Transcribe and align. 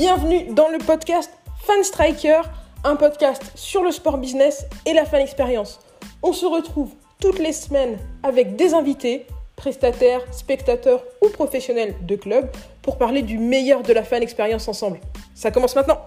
Bienvenue 0.00 0.54
dans 0.54 0.68
le 0.68 0.78
podcast 0.78 1.28
Fan 1.62 1.82
Striker, 1.82 2.42
un 2.84 2.94
podcast 2.94 3.42
sur 3.56 3.82
le 3.82 3.90
sport 3.90 4.18
business 4.18 4.64
et 4.86 4.92
la 4.92 5.04
fan 5.04 5.20
expérience. 5.20 5.80
On 6.22 6.32
se 6.32 6.46
retrouve 6.46 6.92
toutes 7.20 7.40
les 7.40 7.52
semaines 7.52 7.98
avec 8.22 8.54
des 8.54 8.74
invités, 8.74 9.26
prestataires, 9.56 10.22
spectateurs 10.32 11.02
ou 11.20 11.30
professionnels 11.30 11.96
de 12.06 12.14
club 12.14 12.48
pour 12.80 12.96
parler 12.96 13.22
du 13.22 13.38
meilleur 13.38 13.82
de 13.82 13.92
la 13.92 14.04
fan 14.04 14.22
expérience 14.22 14.68
ensemble. 14.68 15.00
Ça 15.34 15.50
commence 15.50 15.74
maintenant. 15.74 15.98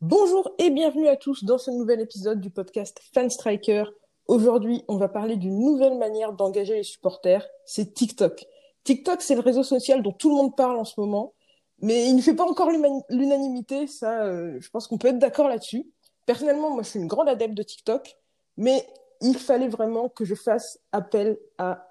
Bonjour 0.00 0.52
et 0.60 0.70
bienvenue 0.70 1.08
à 1.08 1.16
tous 1.16 1.42
dans 1.42 1.58
ce 1.58 1.72
nouvel 1.72 2.00
épisode 2.00 2.40
du 2.40 2.50
podcast 2.50 3.00
Fan 3.12 3.28
Striker. 3.28 3.86
Aujourd'hui, 4.28 4.84
on 4.86 4.98
va 4.98 5.08
parler 5.08 5.34
d'une 5.34 5.58
nouvelle 5.58 5.98
manière 5.98 6.32
d'engager 6.32 6.74
les 6.74 6.84
supporters, 6.84 7.44
c'est 7.64 7.92
TikTok. 7.92 8.46
TikTok, 8.86 9.20
c'est 9.20 9.34
le 9.34 9.40
réseau 9.40 9.64
social 9.64 10.00
dont 10.00 10.12
tout 10.12 10.30
le 10.30 10.36
monde 10.36 10.56
parle 10.56 10.76
en 10.76 10.84
ce 10.84 10.98
moment, 10.98 11.34
mais 11.82 12.06
il 12.08 12.14
ne 12.14 12.22
fait 12.22 12.34
pas 12.34 12.44
encore 12.44 12.70
l'unanimité, 12.70 13.88
ça, 13.88 14.22
euh, 14.22 14.58
je 14.60 14.70
pense 14.70 14.86
qu'on 14.86 14.96
peut 14.96 15.08
être 15.08 15.18
d'accord 15.18 15.48
là-dessus. 15.48 15.84
Personnellement, 16.24 16.70
moi, 16.70 16.82
je 16.84 16.90
suis 16.90 17.00
une 17.00 17.08
grande 17.08 17.28
adepte 17.28 17.54
de 17.54 17.62
TikTok, 17.64 18.16
mais 18.56 18.86
il 19.20 19.36
fallait 19.36 19.68
vraiment 19.68 20.08
que 20.08 20.24
je 20.24 20.34
fasse 20.34 20.78
appel 20.92 21.36
à 21.58 21.88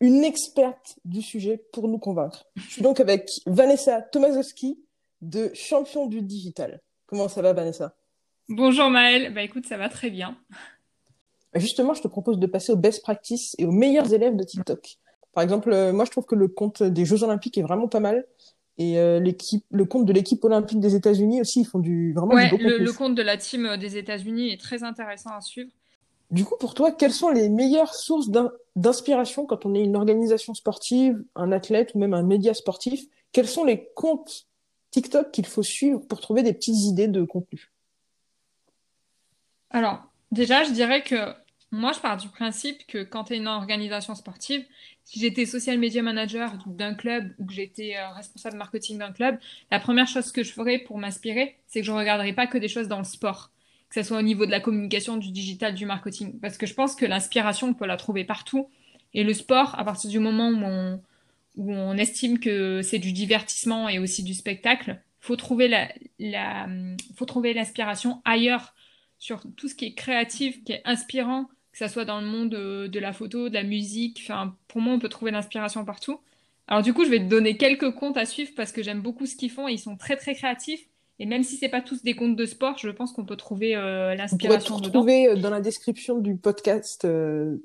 une 0.00 0.22
experte 0.22 0.98
du 1.06 1.22
sujet 1.22 1.64
pour 1.72 1.88
nous 1.88 1.98
convaincre. 1.98 2.46
Je 2.56 2.70
suis 2.74 2.82
donc 2.82 3.00
avec 3.00 3.30
Vanessa 3.46 4.02
Tomaszowski 4.02 4.78
de 5.22 5.50
Champion 5.54 6.06
du 6.06 6.20
Digital. 6.20 6.82
Comment 7.06 7.28
ça 7.28 7.40
va, 7.40 7.54
Vanessa? 7.54 7.96
Bonjour 8.50 8.90
Maëlle, 8.90 9.32
bah 9.32 9.42
écoute, 9.42 9.66
ça 9.66 9.78
va 9.78 9.88
très 9.88 10.10
bien. 10.10 10.36
Justement, 11.54 11.94
je 11.94 12.02
te 12.02 12.08
propose 12.08 12.38
de 12.38 12.46
passer 12.46 12.72
aux 12.72 12.76
best 12.76 13.02
practices 13.02 13.54
et 13.56 13.64
aux 13.64 13.72
meilleurs 13.72 14.12
élèves 14.12 14.36
de 14.36 14.44
TikTok. 14.44 14.98
Par 15.34 15.42
exemple, 15.42 15.72
euh, 15.72 15.92
moi, 15.92 16.04
je 16.04 16.10
trouve 16.10 16.26
que 16.26 16.34
le 16.34 16.48
compte 16.48 16.82
des 16.82 17.04
Jeux 17.04 17.22
Olympiques 17.22 17.58
est 17.58 17.62
vraiment 17.62 17.88
pas 17.88 18.00
mal. 18.00 18.24
Et 18.76 18.98
euh, 18.98 19.20
l'équipe, 19.20 19.64
le 19.70 19.84
compte 19.84 20.04
de 20.04 20.12
l'équipe 20.12 20.42
olympique 20.44 20.80
des 20.80 20.96
États-Unis 20.96 21.40
aussi, 21.40 21.60
ils 21.60 21.66
font 21.66 21.78
du 21.78 22.12
vraiment 22.12 22.34
ouais, 22.34 22.48
du 22.48 22.50
beau 22.50 22.58
le, 22.58 22.78
le 22.78 22.92
compte 22.92 23.14
de 23.14 23.22
la 23.22 23.36
team 23.36 23.76
des 23.76 23.96
États-Unis 23.96 24.50
est 24.50 24.60
très 24.60 24.82
intéressant 24.82 25.30
à 25.30 25.40
suivre. 25.40 25.70
Du 26.30 26.44
coup, 26.44 26.56
pour 26.58 26.74
toi, 26.74 26.90
quelles 26.90 27.12
sont 27.12 27.30
les 27.30 27.48
meilleures 27.48 27.94
sources 27.94 28.28
d'inspiration 28.74 29.46
quand 29.46 29.66
on 29.66 29.74
est 29.74 29.84
une 29.84 29.94
organisation 29.94 30.54
sportive, 30.54 31.22
un 31.36 31.52
athlète 31.52 31.92
ou 31.94 31.98
même 31.98 32.14
un 32.14 32.24
média 32.24 32.54
sportif? 32.54 33.04
Quels 33.30 33.46
sont 33.46 33.64
les 33.64 33.90
comptes 33.94 34.48
TikTok 34.90 35.30
qu'il 35.30 35.46
faut 35.46 35.62
suivre 35.62 36.00
pour 36.00 36.20
trouver 36.20 36.42
des 36.42 36.52
petites 36.52 36.84
idées 36.86 37.08
de 37.08 37.22
contenu? 37.22 37.70
Alors, 39.70 40.02
déjà, 40.32 40.64
je 40.64 40.72
dirais 40.72 41.02
que 41.04 41.34
moi, 41.74 41.92
je 41.92 41.98
pars 41.98 42.16
du 42.16 42.28
principe 42.28 42.86
que 42.86 43.02
quand 43.02 43.24
tu 43.24 43.34
es 43.34 43.36
une 43.36 43.48
organisation 43.48 44.14
sportive, 44.14 44.64
si 45.04 45.20
j'étais 45.20 45.44
social 45.44 45.78
media 45.78 46.02
manager 46.02 46.52
d'un 46.66 46.94
club 46.94 47.34
ou 47.38 47.46
que 47.46 47.52
j'étais 47.52 47.96
euh, 47.96 48.10
responsable 48.10 48.56
marketing 48.56 48.98
d'un 48.98 49.12
club, 49.12 49.38
la 49.70 49.80
première 49.80 50.06
chose 50.06 50.30
que 50.30 50.42
je 50.42 50.52
ferais 50.52 50.78
pour 50.78 50.98
m'inspirer, 50.98 51.56
c'est 51.66 51.80
que 51.80 51.86
je 51.86 51.92
ne 51.92 51.96
regarderais 51.96 52.32
pas 52.32 52.46
que 52.46 52.58
des 52.58 52.68
choses 52.68 52.86
dans 52.86 52.98
le 52.98 53.04
sport, 53.04 53.50
que 53.90 54.00
ce 54.00 54.06
soit 54.06 54.18
au 54.18 54.22
niveau 54.22 54.46
de 54.46 54.52
la 54.52 54.60
communication, 54.60 55.16
du 55.16 55.32
digital, 55.32 55.74
du 55.74 55.84
marketing. 55.84 56.38
Parce 56.40 56.56
que 56.56 56.66
je 56.66 56.74
pense 56.74 56.94
que 56.94 57.06
l'inspiration, 57.06 57.68
on 57.68 57.74
peut 57.74 57.86
la 57.86 57.96
trouver 57.96 58.24
partout. 58.24 58.68
Et 59.12 59.24
le 59.24 59.34
sport, 59.34 59.78
à 59.78 59.84
partir 59.84 60.10
du 60.10 60.20
moment 60.20 60.50
où 60.50 60.62
on, 60.64 61.02
où 61.56 61.72
on 61.72 61.96
estime 61.96 62.38
que 62.38 62.82
c'est 62.82 62.98
du 62.98 63.12
divertissement 63.12 63.88
et 63.88 63.98
aussi 63.98 64.22
du 64.22 64.34
spectacle, 64.34 65.00
faut 65.20 65.36
trouver 65.36 65.68
la, 65.68 66.68
faut 67.16 67.24
trouver 67.24 67.52
l'inspiration 67.52 68.22
ailleurs 68.24 68.74
sur 69.18 69.42
tout 69.56 69.68
ce 69.68 69.74
qui 69.74 69.86
est 69.86 69.94
créatif, 69.94 70.62
qui 70.64 70.72
est 70.72 70.82
inspirant, 70.84 71.48
que 71.74 71.78
ça 71.78 71.88
soit 71.88 72.04
dans 72.04 72.20
le 72.20 72.26
monde 72.26 72.50
de, 72.50 72.86
de 72.86 73.00
la 73.00 73.12
photo, 73.12 73.48
de 73.48 73.54
la 73.54 73.64
musique. 73.64 74.20
Enfin, 74.22 74.54
pour 74.68 74.80
moi, 74.80 74.94
on 74.94 75.00
peut 75.00 75.08
trouver 75.08 75.32
l'inspiration 75.32 75.84
partout. 75.84 76.20
Alors 76.68 76.84
du 76.84 76.94
coup, 76.94 77.04
je 77.04 77.10
vais 77.10 77.18
te 77.18 77.24
donner 77.24 77.56
quelques 77.56 77.92
comptes 77.96 78.16
à 78.16 78.26
suivre 78.26 78.52
parce 78.56 78.70
que 78.70 78.80
j'aime 78.80 79.02
beaucoup 79.02 79.26
ce 79.26 79.34
qu'ils 79.34 79.50
font 79.50 79.66
et 79.66 79.72
ils 79.72 79.78
sont 79.78 79.96
très 79.96 80.16
très 80.16 80.36
créatifs. 80.36 80.86
Et 81.18 81.26
même 81.26 81.42
si 81.42 81.56
c'est 81.56 81.68
pas 81.68 81.80
tous 81.80 82.04
des 82.04 82.14
comptes 82.14 82.36
de 82.36 82.46
sport, 82.46 82.78
je 82.78 82.88
pense 82.90 83.12
qu'on 83.12 83.24
peut 83.24 83.36
trouver 83.36 83.74
euh, 83.74 84.14
l'inspiration. 84.14 84.76
On 84.76 84.78
pourrait 84.78 84.86
retrouver 84.86 85.28
euh, 85.28 85.36
dans 85.36 85.50
la 85.50 85.60
description 85.60 86.18
du 86.18 86.36
podcast 86.36 87.04
euh, 87.04 87.56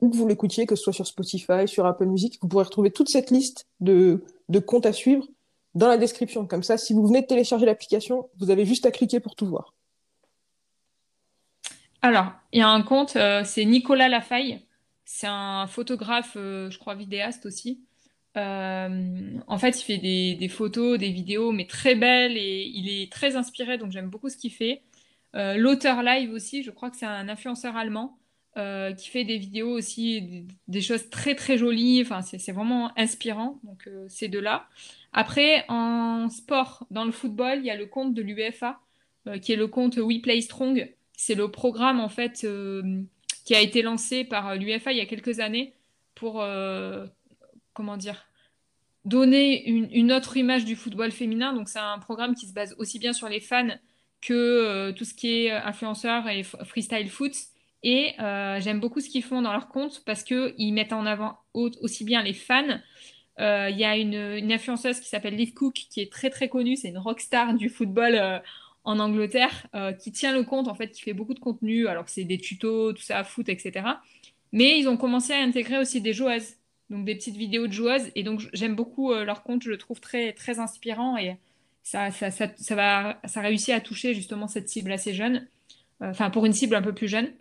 où 0.00 0.08
que 0.08 0.16
vous 0.16 0.26
l'écoutiez, 0.26 0.64
que 0.64 0.74
ce 0.74 0.84
soit 0.84 0.94
sur 0.94 1.06
Spotify, 1.06 1.66
sur 1.66 1.84
Apple 1.84 2.06
Music, 2.06 2.38
vous 2.40 2.48
pourrez 2.48 2.64
retrouver 2.64 2.90
toute 2.90 3.10
cette 3.10 3.30
liste 3.30 3.66
de, 3.80 4.24
de 4.48 4.58
comptes 4.58 4.86
à 4.86 4.94
suivre 4.94 5.26
dans 5.74 5.88
la 5.88 5.98
description. 5.98 6.46
Comme 6.46 6.62
ça, 6.62 6.78
si 6.78 6.94
vous 6.94 7.06
venez 7.06 7.20
de 7.20 7.26
télécharger 7.26 7.66
l'application, 7.66 8.30
vous 8.38 8.50
avez 8.50 8.64
juste 8.64 8.86
à 8.86 8.90
cliquer 8.90 9.20
pour 9.20 9.34
tout 9.34 9.46
voir. 9.46 9.74
Alors, 12.08 12.32
il 12.54 12.60
y 12.60 12.62
a 12.62 12.68
un 12.70 12.80
compte, 12.80 13.16
euh, 13.16 13.42
c'est 13.44 13.66
Nicolas 13.66 14.08
Lafaille. 14.08 14.62
C'est 15.04 15.26
un 15.26 15.66
photographe, 15.66 16.36
euh, 16.36 16.70
je 16.70 16.78
crois, 16.78 16.94
vidéaste 16.94 17.44
aussi. 17.44 17.84
Euh, 18.38 19.38
en 19.46 19.58
fait, 19.58 19.78
il 19.78 19.84
fait 19.84 19.98
des, 19.98 20.48
photos, 20.48 20.98
des 20.98 21.10
vidéos, 21.10 21.52
mais 21.52 21.66
très 21.66 21.94
belles 21.94 22.38
et 22.38 22.64
il 22.64 22.88
est 22.88 23.12
très 23.12 23.36
inspiré, 23.36 23.76
donc 23.76 23.92
j'aime 23.92 24.08
beaucoup 24.08 24.30
ce 24.30 24.38
qu'il 24.38 24.52
fait. 24.52 24.82
L'auteur 25.34 26.02
live 26.02 26.32
aussi, 26.32 26.62
je 26.62 26.70
crois 26.70 26.90
que 26.90 26.96
c'est 26.96 27.06
un 27.06 27.28
influenceur 27.28 27.76
allemand 27.76 28.18
qui 28.56 29.08
fait 29.10 29.24
des 29.24 29.36
vidéos 29.38 29.70
aussi, 29.70 30.46
des, 30.66 30.80
choses 30.80 31.10
très 31.10 31.34
très 31.34 31.58
jolies. 31.58 32.00
Enfin, 32.02 32.22
c'est 32.22 32.52
vraiment 32.52 32.90
inspirant, 32.98 33.60
donc 33.64 33.88
c'est 34.08 34.28
de 34.28 34.38
là. 34.38 34.66
Après, 35.12 35.64
en 35.68 36.28
sport, 36.30 36.86
dans 36.90 37.04
le 37.04 37.12
football, 37.12 37.58
il 37.58 37.66
y 37.66 37.70
a 37.70 37.76
le 37.76 37.86
compte 37.86 38.14
de 38.14 38.22
l'UEFA, 38.22 38.80
qui 39.42 39.52
est 39.52 39.56
le 39.56 39.68
compte 39.68 39.98
We 39.98 40.20
Play 40.22 40.40
Strong 40.40 40.88
c'est 41.18 41.34
le 41.34 41.50
programme 41.50 42.00
en 42.00 42.08
fait 42.08 42.44
euh, 42.44 43.02
qui 43.44 43.54
a 43.54 43.60
été 43.60 43.82
lancé 43.82 44.24
par 44.24 44.54
l'UFA 44.54 44.92
il 44.92 44.98
y 44.98 45.00
a 45.00 45.06
quelques 45.06 45.40
années 45.40 45.74
pour 46.14 46.40
euh, 46.40 47.06
comment 47.74 47.98
dire 47.98 48.24
donner 49.04 49.66
une, 49.68 50.12
autre 50.12 50.36
image 50.36 50.64
du 50.64 50.76
football 50.76 51.10
féminin. 51.10 51.54
Donc 51.54 51.68
c'est 51.68 51.78
un 51.78 51.98
programme 51.98 52.34
qui 52.34 52.46
se 52.46 52.52
base 52.52 52.74
aussi 52.78 52.98
bien 52.98 53.12
sur 53.14 53.28
les 53.28 53.40
fans 53.40 53.68
que 54.20 54.34
euh, 54.34 54.92
tout 54.92 55.04
ce 55.04 55.14
qui 55.14 55.46
est 55.46 55.50
influenceur 55.50 56.28
et 56.28 56.42
freestyle 56.42 57.08
foot. 57.08 57.32
Et 57.82 58.14
j'aime 58.18 58.80
beaucoup 58.80 59.00
ce 59.00 59.08
qu'ils 59.08 59.22
font 59.22 59.40
dans 59.40 59.52
leur 59.52 59.68
compte 59.68 60.02
parce 60.04 60.22
qu'ils 60.24 60.74
mettent 60.74 60.92
en 60.92 61.06
avant 61.06 61.38
aussi 61.54 62.04
bien 62.04 62.22
les 62.22 62.34
fans. 62.34 62.80
Il 63.38 63.76
y 63.78 63.84
a 63.84 63.96
une, 63.96 64.14
une, 64.14 64.52
influenceuse 64.52 65.00
qui 65.00 65.08
s'appelle 65.08 65.36
Liv 65.36 65.54
Cook 65.54 65.74
qui 65.74 66.00
est 66.00 66.12
très 66.12 66.28
très 66.28 66.48
connue, 66.48 66.76
c'est 66.76 66.88
une 66.88 66.98
rockstar 66.98 67.54
du 67.54 67.70
football 67.70 68.42
en 68.84 68.98
Angleterre 68.98 69.66
euh, 69.74 69.92
qui 69.92 70.12
tient 70.12 70.32
le 70.32 70.44
compte, 70.44 70.68
en 70.68 70.74
fait, 70.74 70.88
qui 70.90 71.02
fait 71.02 71.12
beaucoup 71.12 71.34
de 71.34 71.40
contenu, 71.40 71.88
alors 71.88 72.04
que 72.04 72.10
c'est 72.10 72.24
des 72.24 72.38
tutos, 72.38 72.92
tout 72.92 73.02
ça, 73.02 73.22
foot, 73.24 73.48
etc. 73.48 73.86
Mais 74.52 74.78
ils 74.78 74.88
ont 74.88 74.96
commencé 74.96 75.32
à 75.32 75.40
intégrer 75.40 75.78
aussi 75.78 76.00
des 76.00 76.12
joueuses, 76.12 76.54
donc 76.90 77.04
des 77.04 77.14
petites 77.14 77.36
vidéos 77.36 77.66
de 77.66 77.72
joueuses. 77.72 78.10
Et 78.14 78.22
donc, 78.22 78.42
j'aime 78.52 78.74
beaucoup 78.74 79.12
euh, 79.12 79.24
leur 79.24 79.42
compte, 79.42 79.62
je 79.62 79.70
le 79.70 79.78
trouve 79.78 80.00
très, 80.00 80.32
très 80.32 80.58
inspirant 80.58 81.16
et 81.16 81.36
ça, 81.82 82.10
ça, 82.10 82.30
ça, 82.30 82.48
ça, 82.56 82.74
va, 82.74 83.20
ça 83.24 83.40
réussit 83.40 83.70
à 83.70 83.80
toucher 83.80 84.14
justement 84.14 84.46
cette 84.46 84.68
cible 84.68 84.92
assez 84.92 85.14
jeune, 85.14 85.48
euh, 86.02 86.10
enfin, 86.10 86.30
pour 86.30 86.46
une 86.46 86.52
cible 86.52 86.74
un 86.74 86.82
peu 86.82 86.94
plus 86.94 87.08
jeune. 87.08 87.32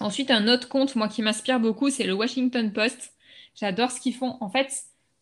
Ensuite, 0.00 0.30
un 0.30 0.48
autre 0.48 0.68
compte, 0.68 0.96
moi, 0.96 1.08
qui 1.08 1.22
m'inspire 1.22 1.60
beaucoup, 1.60 1.90
c'est 1.90 2.04
le 2.04 2.14
Washington 2.14 2.72
Post. 2.72 3.12
J'adore 3.54 3.90
ce 3.90 4.00
qu'ils 4.00 4.14
font. 4.14 4.38
En 4.40 4.50
fait, 4.50 4.72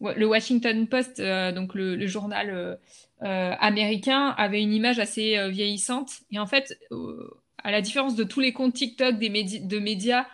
le 0.00 0.26
Washington 0.26 0.86
Post, 0.86 1.20
donc 1.20 1.74
le, 1.74 2.06
journal 2.06 2.78
euh, 3.22 3.52
américain 3.58 4.28
avait 4.38 4.62
une 4.62 4.72
image 4.72 5.00
assez 5.00 5.36
euh, 5.36 5.48
vieillissante. 5.48 6.20
Et 6.30 6.38
en 6.38 6.46
fait, 6.46 6.78
euh, 6.92 7.28
à 7.64 7.72
la 7.72 7.80
différence 7.80 8.14
de 8.14 8.22
tous 8.22 8.38
les 8.38 8.52
comptes 8.52 8.74
TikTok 8.74 9.18
des 9.18 9.28
de 9.28 9.78
médias 9.78 10.26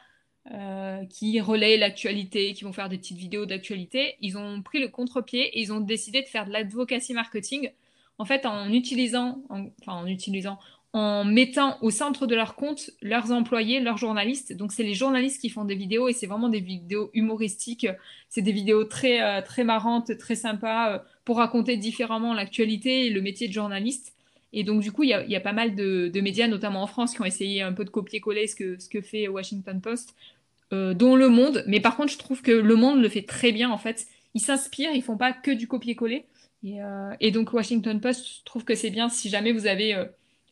qui 1.08 1.40
relaient 1.40 1.78
l'actualité, 1.78 2.52
qui 2.52 2.64
vont 2.64 2.74
faire 2.74 2.90
des 2.90 2.98
petites 2.98 3.16
vidéos 3.16 3.46
d'actualité, 3.46 4.16
ils 4.20 4.36
ont 4.36 4.60
pris 4.60 4.78
le 4.78 4.88
contre-pied 4.88 5.40
et 5.40 5.62
ils 5.62 5.72
ont 5.72 5.80
décidé 5.80 6.20
de 6.20 6.26
faire 6.26 6.44
de 6.44 6.52
l'advocacy 6.52 7.14
marketing. 7.14 7.70
En 8.18 8.26
fait, 8.26 8.44
en 8.44 8.70
utilisant, 8.70 9.42
enfin 9.48 9.94
en 9.94 10.06
utilisant, 10.06 10.58
en 10.94 11.24
mettant 11.24 11.76
au 11.82 11.90
centre 11.90 12.26
de 12.26 12.34
leur 12.34 12.54
compte 12.54 12.90
leurs 13.02 13.32
employés, 13.32 13.80
leurs 13.80 13.98
journalistes. 13.98 14.56
Donc 14.56 14.72
c'est 14.72 14.84
les 14.84 14.94
journalistes 14.94 15.40
qui 15.40 15.50
font 15.50 15.66
des 15.66 15.74
vidéos 15.74 16.08
et 16.08 16.14
c'est 16.14 16.26
vraiment 16.26 16.48
des 16.48 16.60
vidéos 16.60 17.10
humoristiques. 17.12 17.86
C'est 18.30 18.42
des 18.42 18.52
vidéos 18.52 18.84
très 18.84 19.42
très 19.42 19.64
marrantes, 19.64 20.16
très 20.16 20.36
sympas 20.36 21.04
pour 21.24 21.38
raconter 21.38 21.76
différemment 21.76 22.32
l'actualité 22.32 23.06
et 23.06 23.10
le 23.10 23.20
métier 23.20 23.48
de 23.48 23.52
journaliste. 23.52 24.14
Et 24.56 24.62
donc, 24.62 24.82
du 24.82 24.92
coup, 24.92 25.02
il 25.02 25.08
y 25.08 25.36
a, 25.36 25.40
pas 25.40 25.52
mal 25.52 25.74
de, 25.74 26.20
médias, 26.20 26.46
notamment 26.46 26.82
en 26.82 26.86
France, 26.86 27.14
qui 27.14 27.20
ont 27.20 27.24
essayé 27.24 27.60
un 27.60 27.72
peu 27.72 27.84
de 27.84 27.90
copier-coller 27.90 28.46
ce 28.46 28.54
que, 28.54 29.00
fait 29.00 29.26
Washington 29.26 29.80
Post, 29.80 30.14
euh, 30.72 30.94
dont 30.94 31.16
Le 31.16 31.28
Monde. 31.28 31.64
Mais 31.66 31.80
par 31.80 31.96
contre, 31.96 32.12
je 32.12 32.18
trouve 32.18 32.40
que 32.40 32.52
Le 32.52 32.76
Monde 32.76 33.02
le 33.02 33.08
fait 33.08 33.22
très 33.22 33.50
bien, 33.50 33.70
en 33.70 33.78
fait. 33.78 34.06
Ils 34.34 34.40
s'inspirent, 34.40 34.92
ils 34.94 35.02
font 35.02 35.16
pas 35.16 35.32
que 35.32 35.50
du 35.50 35.66
copier-coller. 35.66 36.24
Et, 36.62 36.80
euh, 36.80 37.30
donc, 37.32 37.52
Washington 37.52 38.00
Post, 38.00 38.44
trouve 38.44 38.64
que 38.64 38.76
c'est 38.76 38.90
bien 38.90 39.08
si 39.08 39.28
jamais 39.28 39.50
vous 39.50 39.66
avez 39.66 39.92
euh, 39.92 40.04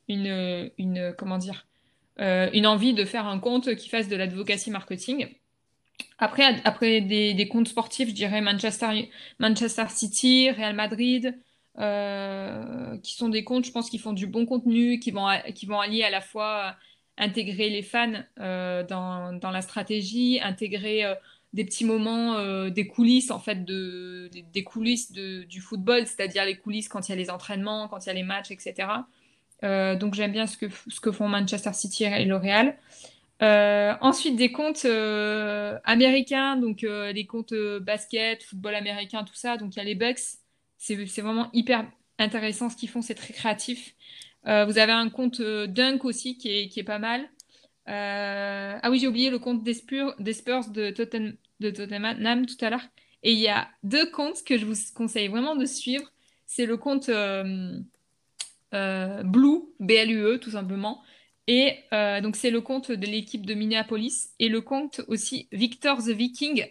une, 0.09 0.71
une, 0.79 1.15
comment 1.17 1.39
dire, 1.39 1.67
euh, 2.21 2.51
une 2.53 2.67
envie 2.67 2.95
de 2.95 3.05
faire 3.05 3.27
un 3.27 3.39
compte 3.39 3.75
qui 3.77 3.89
fasse 3.89 4.09
de 4.09 4.17
l'advocacy 4.17 4.71
marketing. 4.71 5.29
Après, 6.19 6.61
après 6.65 7.01
des, 7.01 7.35
des, 7.35 7.49
comptes 7.49 7.69
sportifs, 7.69 8.09
je 8.09 8.15
dirais 8.15 8.41
Manchester, 8.41 9.11
Manchester 9.39 9.85
City, 9.89 10.51
Real 10.51 10.75
Madrid, 10.75 11.39
euh, 11.79 12.97
qui 12.99 13.15
sont 13.15 13.29
des 13.29 13.45
comptes, 13.45 13.65
je 13.65 13.73
pense, 13.73 13.89
qui 13.89 13.99
font 13.99 14.13
du 14.13 14.27
bon 14.27 14.47
contenu, 14.47 14.99
qui 14.99 15.11
vont, 15.11 15.29
qui 15.55 15.67
vont 15.67 15.81
allier 15.81 16.03
à 16.03 16.11
la 16.11 16.21
fois 16.21 16.77
intégrer 17.19 17.71
les 17.71 17.83
fans 17.83 18.25
euh, 18.41 18.85
dans, 18.85 19.33
dans, 19.39 19.51
la 19.51 19.63
stratégie, 19.63 20.41
intégrer 20.43 21.05
euh, 21.05 21.15
des 21.53 21.65
petits 21.65 21.85
moments, 21.85 22.37
euh, 22.37 22.71
des 22.71 22.87
coulisses 22.87 23.31
en 23.31 23.39
fait, 23.39 23.65
de, 23.65 24.31
des, 24.53 24.65
coulisses 24.65 25.13
de, 25.13 25.45
du 25.45 25.61
football, 25.61 26.07
c'est-à-dire 26.07 26.45
les 26.45 26.57
coulisses 26.57 26.89
quand 26.89 27.09
il 27.09 27.13
y 27.13 27.15
a 27.15 27.17
les 27.17 27.31
entraînements, 27.31 27.89
quand 27.89 28.05
il 28.05 28.09
y 28.09 28.11
a 28.11 28.15
les 28.15 28.23
matchs, 28.23 28.51
etc. 28.51 28.89
Euh, 29.65 29.97
donc 29.97 30.15
j'aime 30.15 30.33
bien 30.33 30.47
ce 30.47 30.57
que, 30.57 30.67
ce 30.89 31.01
que 31.01 31.13
font 31.13 31.29
Manchester 31.29 31.73
City 31.73 32.05
et 32.05 32.25
le 32.25 32.37
Real. 32.37 32.77
Euh, 33.43 33.95
ensuite, 34.01 34.37
des 34.37 34.53
comptes 34.53 34.85
américains, 35.85 36.57
donc 36.57 36.83
les 36.83 37.27
comptes 37.27 37.55
basket, 37.81 38.43
football 38.43 38.75
américain, 38.75 39.25
tout 39.25 39.35
ça. 39.35 39.57
Donc 39.57 39.75
il 39.75 39.79
y 39.79 39.83
a 39.83 39.85
les 39.85 39.95
Bucks. 39.95 40.39
C'est 40.79 40.97
vraiment 41.21 41.51
hyper 41.53 41.87
intéressant 42.19 42.69
ce 42.69 42.77
qu'ils 42.77 42.89
font, 42.89 43.03
c'est 43.03 43.15
très 43.15 43.33
créatif. 43.33 43.95
vous 44.45 44.79
avez 44.79 44.93
un 44.93 45.09
compte 45.11 45.41
Dunk 45.41 46.05
aussi 46.05 46.39
qui 46.39 46.51
est, 46.51 46.69
qui 46.69 46.81
est 46.81 46.85
pas 46.85 46.99
mal. 46.99 47.29
Euh, 47.89 48.79
ah 48.81 48.91
oui, 48.91 48.99
j'ai 48.99 49.09
oublié 49.09 49.31
le 49.31 49.39
compte 49.39 49.65
des 49.65 49.75
Spurs, 49.75 50.15
des 50.19 50.33
Spurs 50.33 50.69
de, 50.71 50.91
Tottenham, 50.91 51.35
de 51.61 51.71
Tottenham 51.71 52.47
tout 52.47 52.65
à 52.65 52.71
l'heure. 52.71 52.87
Et 53.23 53.33
il 53.33 53.39
y 53.39 53.49
a 53.49 53.69
deux 53.83 54.11
comptes 54.11 54.45
que 54.45 54.59
je 54.59 54.67
vous 54.67 54.75
conseille 54.95 55.29
vraiment 55.29 55.57
de 55.57 55.67
suivre. 55.67 56.11
C'est 56.47 56.67
le 56.67 56.77
compte 56.77 57.09
euh, 57.09 57.45
euh, 57.45 57.81
Blue, 58.73 59.63
B-L-U-E, 59.81 60.39
tout 60.39 60.51
simplement. 60.51 61.03
Et 61.47 61.77
donc, 61.91 62.37
c'est 62.37 62.51
le 62.51 62.61
compte 62.61 62.91
de 62.91 63.07
l'équipe 63.07 63.47
de 63.47 63.55
Minneapolis. 63.55 64.31
Et 64.39 64.49
le 64.49 64.61
compte 64.61 65.01
aussi 65.09 65.49
Victor 65.53 65.99
the 65.99 66.11
Viking. 66.11 66.67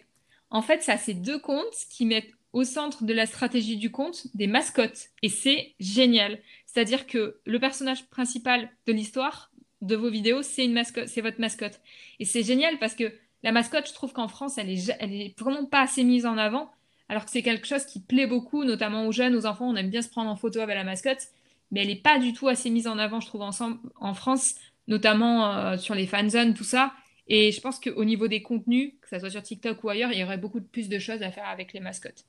En 0.50 0.62
fait, 0.62 0.82
ça, 0.82 0.96
c'est 0.96 1.14
deux 1.14 1.38
comptes 1.38 1.86
qui 1.90 2.04
mettent 2.04 2.32
au 2.52 2.64
centre 2.64 3.04
de 3.04 3.14
la 3.14 3.24
stratégie 3.24 3.78
du 3.78 3.90
compte 3.90 4.26
des 4.34 4.46
mascottes. 4.46 5.08
Et 5.22 5.30
c'est 5.30 5.74
génial. 5.80 6.38
C'est-à-dire 6.66 7.06
que 7.06 7.40
le 7.46 7.58
personnage 7.58 8.06
principal 8.10 8.68
de 8.86 8.92
l'histoire, 8.92 9.50
de 9.80 9.96
vos 9.96 10.10
vidéos, 10.10 10.42
c'est 10.42 10.64
une 10.64 10.74
mascotte, 10.74 11.08
c'est 11.08 11.22
votre 11.22 11.40
mascotte. 11.40 11.80
Et 12.20 12.24
c'est 12.24 12.42
génial 12.42 12.78
parce 12.78 12.94
que 12.94 13.12
la 13.42 13.52
mascotte, 13.52 13.88
je 13.88 13.94
trouve 13.94 14.12
qu'en 14.12 14.28
France, 14.28 14.58
elle 14.58 14.70
est, 14.70 14.94
elle 15.00 15.12
est 15.12 15.38
vraiment 15.38 15.64
pas 15.64 15.80
assez 15.80 16.04
mise 16.04 16.26
en 16.26 16.38
avant, 16.38 16.70
alors 17.08 17.24
que 17.24 17.30
c'est 17.30 17.42
quelque 17.42 17.66
chose 17.66 17.84
qui 17.84 18.00
plaît 18.00 18.26
beaucoup, 18.28 18.64
notamment 18.64 19.06
aux 19.06 19.12
jeunes, 19.12 19.34
aux 19.34 19.46
enfants. 19.46 19.68
On 19.68 19.74
aime 19.74 19.90
bien 19.90 20.02
se 20.02 20.08
prendre 20.08 20.30
en 20.30 20.36
photo 20.36 20.60
avec 20.60 20.76
la 20.76 20.84
mascotte, 20.84 21.28
mais 21.72 21.80
elle 21.80 21.88
n'est 21.88 21.96
pas 21.96 22.18
du 22.18 22.32
tout 22.34 22.48
assez 22.48 22.70
mise 22.70 22.86
en 22.86 22.98
avant, 22.98 23.18
je 23.18 23.26
trouve, 23.26 23.40
ensemble, 23.40 23.78
en 23.96 24.14
France, 24.14 24.54
notamment 24.86 25.56
euh, 25.56 25.76
sur 25.78 25.94
les 25.94 26.06
fanzones, 26.06 26.54
tout 26.54 26.64
ça. 26.64 26.92
Et 27.28 27.50
je 27.50 27.60
pense 27.60 27.80
qu'au 27.80 28.04
niveau 28.04 28.28
des 28.28 28.42
contenus, 28.42 28.92
que 29.00 29.08
ce 29.08 29.18
soit 29.18 29.30
sur 29.30 29.42
TikTok 29.42 29.82
ou 29.82 29.88
ailleurs, 29.88 30.12
il 30.12 30.18
y 30.18 30.24
aurait 30.24 30.38
beaucoup 30.38 30.60
plus 30.60 30.88
de 30.88 30.98
choses 30.98 31.22
à 31.22 31.30
faire 31.30 31.48
avec 31.48 31.72
les 31.72 31.80
mascottes. 31.80 32.24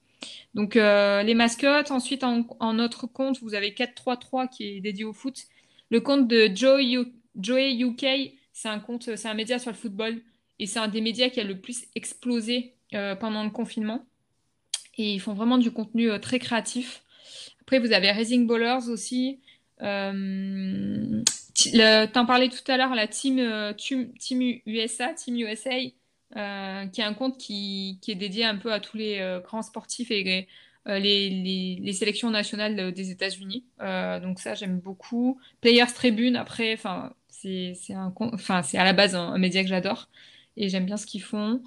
Donc 0.54 0.78
euh, 0.78 1.24
les 1.24 1.34
mascottes, 1.34 1.92
ensuite 1.92 2.24
en, 2.24 2.46
en, 2.62 2.74
notre 2.74 3.06
compte, 3.06 3.42
vous 3.42 3.54
avez 3.54 3.74
433 3.74 4.48
qui 4.48 4.78
est 4.78 4.80
dédié 4.80 5.04
au 5.04 5.12
foot. 5.12 5.44
Le 5.90 6.00
compte 6.00 6.28
de 6.28 6.50
Joe 6.56 6.82
Joey 7.36 7.82
UK, 7.82 8.34
c'est 8.54 8.70
un 8.70 8.80
compte, 8.80 9.16
c'est 9.16 9.28
un 9.28 9.34
média 9.34 9.60
sur 9.60 9.72
le 9.72 9.76
football 9.76 10.22
et 10.60 10.68
c'est 10.68 10.80
un 10.80 10.88
des 10.88 11.02
médias 11.02 11.30
qui 11.30 11.42
a 11.42 11.44
le 11.44 11.60
plus 11.60 11.86
explosé 11.96 12.76
euh, 12.94 13.16
pendant 13.16 13.44
le 13.44 13.50
confinement. 13.50 14.06
Et 14.98 15.12
ils 15.14 15.20
font 15.20 15.34
vraiment 15.34 15.58
du 15.58 15.72
contenu 15.72 16.08
très 16.22 16.40
créatif. 16.40 17.04
Après, 17.64 17.80
vous 17.80 17.94
avez 17.94 18.12
Raising 18.12 18.48
Ballers 18.48 18.90
aussi. 18.90 19.40
Euh, 19.82 21.24
T'en 22.14 22.26
parlais 22.26 22.50
tout 22.50 22.72
à 22.72 22.78
l'heure, 22.78 22.96
la 22.96 23.08
team, 23.08 23.40
euh, 23.40 23.74
team, 23.74 24.60
USA, 24.66 25.14
Team 25.14 25.38
USA, 25.38 25.80
qui 25.80 27.02
est 27.02 27.04
un 27.04 27.14
compte 27.14 27.38
qui, 27.38 28.00
est 28.08 28.16
dédié 28.16 28.46
un 28.46 28.58
peu 28.58 28.72
à 28.74 28.80
tous 28.80 28.98
les 28.98 29.40
grands 29.44 29.62
sportifs 29.62 30.12
et 30.12 30.48
les, 30.86 31.94
sélections 31.94 32.32
nationales 32.32 32.92
des 32.92 33.12
États-Unis. 33.12 33.66
donc 33.80 34.40
ça, 34.40 34.56
j'aime 34.56 34.80
beaucoup. 34.80 35.40
Players 35.62 35.94
Tribune, 35.94 36.36
après, 36.36 36.78
c'est 37.30 37.94
un 37.94 38.14
à 38.50 38.84
la 38.84 38.94
base 38.94 39.16
un, 39.16 39.38
média 39.38 39.62
que 39.62 39.70
j'adore 39.70 40.10
et 40.58 40.70
j'aime 40.70 40.86
bien 40.86 40.98
ce 40.98 41.06
qu'ils 41.06 41.24
font. 41.24 41.62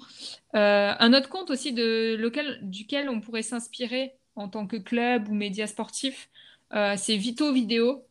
Euh, 0.55 0.93
un 0.97 1.13
autre 1.13 1.29
compte 1.29 1.49
aussi 1.49 1.73
de 1.73 2.15
lequel, 2.17 2.59
duquel 2.63 3.09
on 3.09 3.19
pourrait 3.19 3.41
s'inspirer 3.41 4.13
en 4.37 4.49
tant 4.49 4.67
que 4.67 4.77
club 4.77 5.29
ou 5.29 5.33
média 5.33 5.67
sportif, 5.67 6.29
euh, 6.73 6.95
c'est 6.97 7.17
Vito 7.17 7.51
Vidéo. 7.51 8.03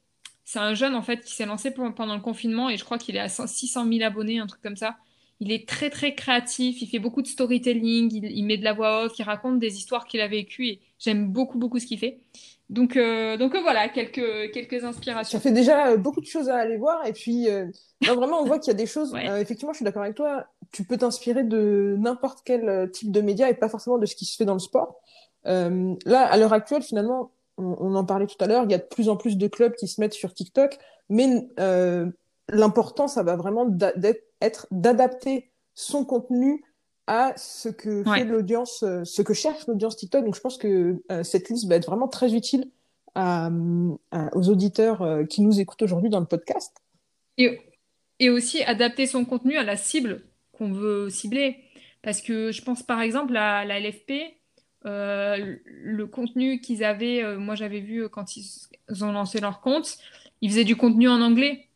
C'est 0.44 0.58
un 0.58 0.74
jeune 0.74 0.94
en 0.94 1.02
fait 1.02 1.24
qui 1.24 1.34
s'est 1.34 1.46
lancé 1.46 1.72
pendant 1.72 2.14
le 2.14 2.20
confinement 2.20 2.70
et 2.70 2.76
je 2.76 2.84
crois 2.84 2.98
qu'il 2.98 3.16
est 3.16 3.20
à 3.20 3.28
600 3.28 3.86
000 3.90 4.04
abonnés, 4.04 4.38
un 4.38 4.46
truc 4.46 4.62
comme 4.62 4.76
ça. 4.76 4.96
Il 5.40 5.52
est 5.52 5.68
très 5.68 5.90
très 5.90 6.14
créatif, 6.14 6.80
il 6.80 6.86
fait 6.86 6.98
beaucoup 6.98 7.20
de 7.20 7.26
storytelling, 7.26 8.12
il, 8.12 8.24
il 8.26 8.44
met 8.44 8.56
de 8.56 8.64
la 8.64 8.72
voix 8.72 9.04
off, 9.04 9.18
il 9.18 9.22
raconte 9.24 9.58
des 9.58 9.76
histoires 9.76 10.06
qu'il 10.06 10.20
a 10.20 10.28
vécues 10.28 10.66
et 10.66 10.80
j'aime 10.98 11.28
beaucoup 11.32 11.58
beaucoup 11.58 11.78
ce 11.78 11.86
qu'il 11.86 11.98
fait. 11.98 12.20
Donc, 12.68 12.96
euh, 12.96 13.36
donc 13.36 13.54
euh, 13.54 13.60
voilà, 13.60 13.88
quelques, 13.88 14.50
quelques 14.52 14.84
inspirations. 14.84 15.38
Ça 15.38 15.42
fait 15.42 15.52
déjà 15.52 15.88
euh, 15.88 15.96
beaucoup 15.96 16.20
de 16.20 16.26
choses 16.26 16.48
à 16.48 16.56
aller 16.56 16.76
voir. 16.76 17.06
Et 17.06 17.12
puis, 17.12 17.48
vraiment, 18.04 18.40
on 18.40 18.44
voit 18.44 18.58
qu'il 18.58 18.72
y 18.72 18.74
a 18.74 18.78
des 18.78 18.86
choses. 18.86 19.14
effectivement, 19.40 19.72
je 19.72 19.78
suis 19.78 19.84
d'accord 19.84 20.02
avec 20.02 20.16
toi. 20.16 20.46
Tu 20.72 20.84
peux 20.84 20.96
t'inspirer 20.96 21.44
de 21.44 21.96
n'importe 21.98 22.40
quel 22.44 22.90
type 22.92 23.12
de 23.12 23.20
média 23.20 23.48
et 23.48 23.54
pas 23.54 23.68
forcément 23.68 23.98
de 23.98 24.06
ce 24.06 24.16
qui 24.16 24.24
se 24.24 24.36
fait 24.36 24.44
dans 24.44 24.54
le 24.54 24.58
sport. 24.58 25.00
Là, 25.46 26.26
à 26.26 26.36
l'heure 26.36 26.52
actuelle, 26.52 26.82
finalement, 26.82 27.30
on, 27.58 27.94
en 27.94 28.04
parlait 28.04 28.26
tout 28.26 28.36
à 28.40 28.46
l'heure, 28.46 28.64
il 28.64 28.70
y 28.70 28.74
a 28.74 28.78
de 28.78 28.82
plus 28.82 29.08
en 29.08 29.16
plus 29.16 29.38
de 29.38 29.46
clubs 29.46 29.74
qui 29.74 29.88
se 29.88 30.00
mettent 30.00 30.14
sur 30.14 30.34
TikTok. 30.34 30.78
Mais 31.08 31.48
l'important, 32.48 33.08
ça 33.08 33.22
va 33.22 33.36
vraiment 33.36 33.66
être 34.40 34.66
d'adapter 34.70 35.50
son 35.74 36.04
contenu 36.04 36.62
à 37.06 37.32
ce 37.36 37.68
que 37.68 38.02
fait 38.02 38.24
l'audience, 38.24 38.82
euh, 38.82 39.04
ce 39.04 39.22
que 39.22 39.34
cherche 39.34 39.66
l'audience 39.66 39.96
TikTok. 39.96 40.24
Donc 40.24 40.34
je 40.34 40.40
pense 40.40 40.58
que 40.58 41.02
euh, 41.12 41.22
cette 41.22 41.48
liste 41.48 41.68
va 41.68 41.76
être 41.76 41.86
vraiment 41.86 42.08
très 42.08 42.34
utile 42.34 42.70
aux 43.14 44.48
auditeurs 44.50 45.00
euh, 45.00 45.24
qui 45.24 45.40
nous 45.40 45.58
écoutent 45.58 45.80
aujourd'hui 45.80 46.10
dans 46.10 46.20
le 46.20 46.26
podcast. 46.26 46.76
Et, 47.38 47.60
et, 48.18 48.28
aussi 48.28 48.62
adapter 48.62 49.06
son 49.06 49.24
contenu 49.24 49.56
à 49.56 49.62
la 49.62 49.76
cible 49.76 50.22
qu'on 50.52 50.70
veut 50.70 51.08
cibler. 51.08 51.56
Parce 52.02 52.20
que 52.20 52.52
je 52.52 52.62
pense 52.62 52.82
par 52.82 53.00
exemple 53.00 53.36
à 53.36 53.64
la 53.64 53.80
LFP, 53.80 54.12
le 54.86 56.04
contenu 56.04 56.60
qu'ils 56.60 56.84
avaient, 56.84 57.36
moi 57.36 57.54
j'avais 57.54 57.80
vu 57.80 58.08
quand 58.08 58.36
ils 58.36 58.68
ont 59.02 59.12
lancé 59.12 59.40
leur 59.40 59.60
compte, 59.60 59.98
ils 60.40 60.50
faisaient 60.50 60.64
du 60.64 60.76
contenu 60.76 61.08
en 61.08 61.20
anglais. 61.20 61.66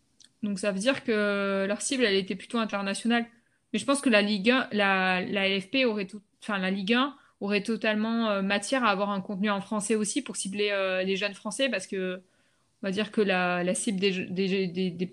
Donc 0.42 0.58
ça 0.58 0.72
veut 0.72 0.78
dire 0.78 1.04
que 1.04 1.66
leur 1.66 1.80
cible, 1.80 2.04
elle 2.04 2.16
était 2.16 2.34
plutôt 2.36 2.58
internationale. 2.58 3.26
Mais 3.72 3.78
je 3.78 3.84
pense 3.84 4.00
que 4.00 4.08
la 4.08 4.22
Ligue 4.22 4.50
1, 4.50 4.68
la, 4.72 5.20
LFP 5.22 5.84
aurait 5.86 6.06
tout, 6.06 6.20
enfin 6.42 6.58
la 6.58 6.70
Ligue 6.70 6.94
1 6.94 7.14
aurait 7.40 7.62
totalement 7.62 8.28
euh, 8.30 8.42
matière 8.42 8.84
à 8.84 8.90
avoir 8.90 9.10
un 9.10 9.20
contenu 9.20 9.50
en 9.50 9.60
français 9.60 9.94
aussi 9.94 10.22
pour 10.22 10.36
cibler 10.36 10.70
euh, 10.72 11.02
les 11.02 11.16
jeunes 11.16 11.34
français 11.34 11.68
parce 11.68 11.86
que 11.86 12.22
on 12.82 12.86
va 12.86 12.92
dire 12.92 13.12
que 13.12 13.20
la, 13.20 13.74
cible 13.74 14.00
des, 14.00 15.10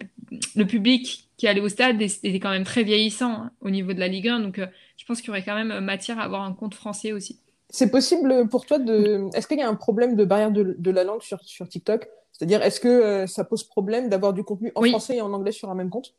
le 0.55 0.65
public 0.65 1.29
qui 1.35 1.47
allait 1.47 1.61
au 1.61 1.69
stade 1.69 2.01
était 2.01 2.39
quand 2.39 2.49
même 2.49 2.63
très 2.63 2.83
vieillissant 2.83 3.31
hein, 3.31 3.51
au 3.61 3.69
niveau 3.69 3.93
de 3.93 3.99
la 3.99 4.07
Ligue 4.07 4.29
1 4.29 4.39
donc 4.39 4.59
euh, 4.59 4.67
je 4.97 5.05
pense 5.05 5.19
qu'il 5.19 5.27
y 5.27 5.29
aurait 5.31 5.43
quand 5.43 5.55
même 5.55 5.83
matière 5.83 6.19
à 6.19 6.23
avoir 6.23 6.43
un 6.43 6.53
compte 6.53 6.73
français 6.73 7.11
aussi. 7.11 7.39
C'est 7.69 7.91
possible 7.91 8.47
pour 8.49 8.65
toi 8.65 8.79
de 8.79 9.29
est-ce 9.33 9.47
qu'il 9.47 9.59
y 9.59 9.61
a 9.61 9.67
un 9.67 9.75
problème 9.75 10.15
de 10.15 10.23
barrière 10.25 10.51
de, 10.51 10.75
de 10.77 10.91
la 10.91 11.03
langue 11.03 11.21
sur, 11.21 11.41
sur 11.43 11.67
TikTok? 11.67 12.07
C'est-à-dire 12.31 12.61
est-ce 12.61 12.79
que 12.79 13.25
ça 13.27 13.43
pose 13.43 13.63
problème 13.63 14.09
d'avoir 14.09 14.33
du 14.33 14.43
contenu 14.43 14.71
en 14.75 14.83
français 14.83 15.17
et 15.17 15.21
en 15.21 15.33
anglais 15.33 15.51
sur 15.51 15.69
un 15.69 15.75
même 15.75 15.89
compte? 15.89 16.13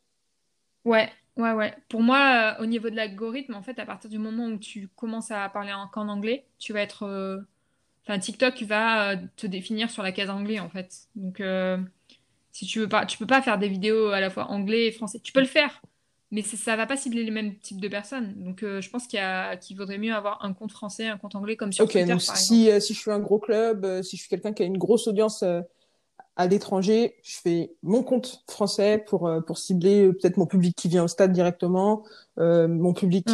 Ouais, 0.84 1.10
Ouais, 1.36 1.52
ouais. 1.52 1.72
Pour 1.88 2.02
moi, 2.02 2.56
euh, 2.58 2.62
au 2.62 2.66
niveau 2.66 2.90
de 2.90 2.96
l'algorithme, 2.96 3.54
en 3.54 3.62
fait, 3.62 3.78
à 3.78 3.86
partir 3.86 4.10
du 4.10 4.18
moment 4.18 4.46
où 4.46 4.58
tu 4.58 4.88
commences 4.96 5.30
à 5.30 5.48
parler 5.48 5.72
qu'en 5.92 6.08
anglais, 6.08 6.44
tu 6.58 6.72
vas 6.72 6.80
être. 6.80 7.04
Euh, 7.04 7.40
enfin, 8.04 8.18
TikTok 8.18 8.62
va 8.64 9.12
euh, 9.12 9.16
te 9.36 9.46
définir 9.46 9.90
sur 9.90 10.02
la 10.02 10.12
case 10.12 10.30
anglais, 10.30 10.60
en 10.60 10.68
fait. 10.70 11.08
Donc, 11.16 11.42
si 12.52 12.66
tu 12.66 12.80
veux 12.80 12.88
pas, 12.88 13.06
tu 13.06 13.18
peux 13.18 13.26
pas 13.26 13.42
faire 13.42 13.58
des 13.58 13.68
vidéos 13.68 14.08
à 14.08 14.20
la 14.20 14.30
fois 14.30 14.46
anglais 14.50 14.86
et 14.88 14.92
français. 14.92 15.20
Tu 15.20 15.32
peux 15.32 15.40
le 15.40 15.46
faire, 15.46 15.80
mais 16.30 16.42
ça 16.42 16.76
va 16.76 16.86
pas 16.86 16.96
cibler 16.96 17.24
les 17.24 17.30
mêmes 17.30 17.56
types 17.58 17.80
de 17.80 17.88
personnes. 17.88 18.34
Donc, 18.36 18.60
je 18.62 18.90
pense 18.90 19.06
qu'il 19.06 19.76
vaudrait 19.76 19.98
mieux 19.98 20.14
avoir 20.14 20.44
un 20.44 20.52
compte 20.52 20.72
français, 20.72 21.06
un 21.06 21.18
compte 21.18 21.34
anglais, 21.34 21.56
comme 21.56 21.72
sur 21.72 21.86
Twitter, 21.86 22.04
donc 22.04 22.20
si, 22.20 22.70
si 22.80 22.94
je 22.94 22.98
suis 22.98 23.10
un 23.10 23.20
gros 23.20 23.38
club, 23.38 24.02
si 24.02 24.16
je 24.16 24.22
suis 24.22 24.28
quelqu'un 24.28 24.52
qui 24.52 24.62
a 24.62 24.66
une 24.66 24.78
grosse 24.78 25.06
audience 25.08 25.42
à 26.38 26.46
l'étranger, 26.46 27.16
je 27.24 27.36
fais 27.42 27.72
mon 27.82 28.04
compte 28.04 28.44
français 28.48 29.04
pour, 29.04 29.26
euh, 29.26 29.40
pour 29.40 29.58
cibler 29.58 30.06
euh, 30.06 30.12
peut-être 30.12 30.36
mon 30.36 30.46
public 30.46 30.74
qui 30.76 30.86
vient 30.86 31.02
au 31.02 31.08
stade 31.08 31.32
directement, 31.32 32.04
euh, 32.38 32.68
mon 32.68 32.94
public 32.94 33.26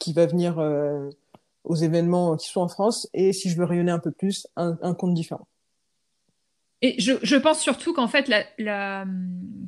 qui 0.00 0.12
va 0.12 0.26
venir 0.26 0.58
aux 1.62 1.74
événements 1.74 2.36
qui 2.36 2.48
sont 2.48 2.60
en 2.60 2.68
France, 2.68 3.08
et 3.14 3.32
si 3.32 3.48
je 3.48 3.56
veux 3.56 3.64
rayonner 3.64 3.92
un 3.92 4.00
peu 4.00 4.10
plus, 4.10 4.48
un, 4.56 4.76
un 4.82 4.94
compte 4.94 5.14
différent. 5.14 5.46
Et 6.82 7.00
je, 7.00 7.12
je 7.22 7.36
pense 7.36 7.60
surtout 7.60 7.94
qu'en 7.94 8.08
fait, 8.08 8.26
la, 8.26 8.44
la, 8.58 9.06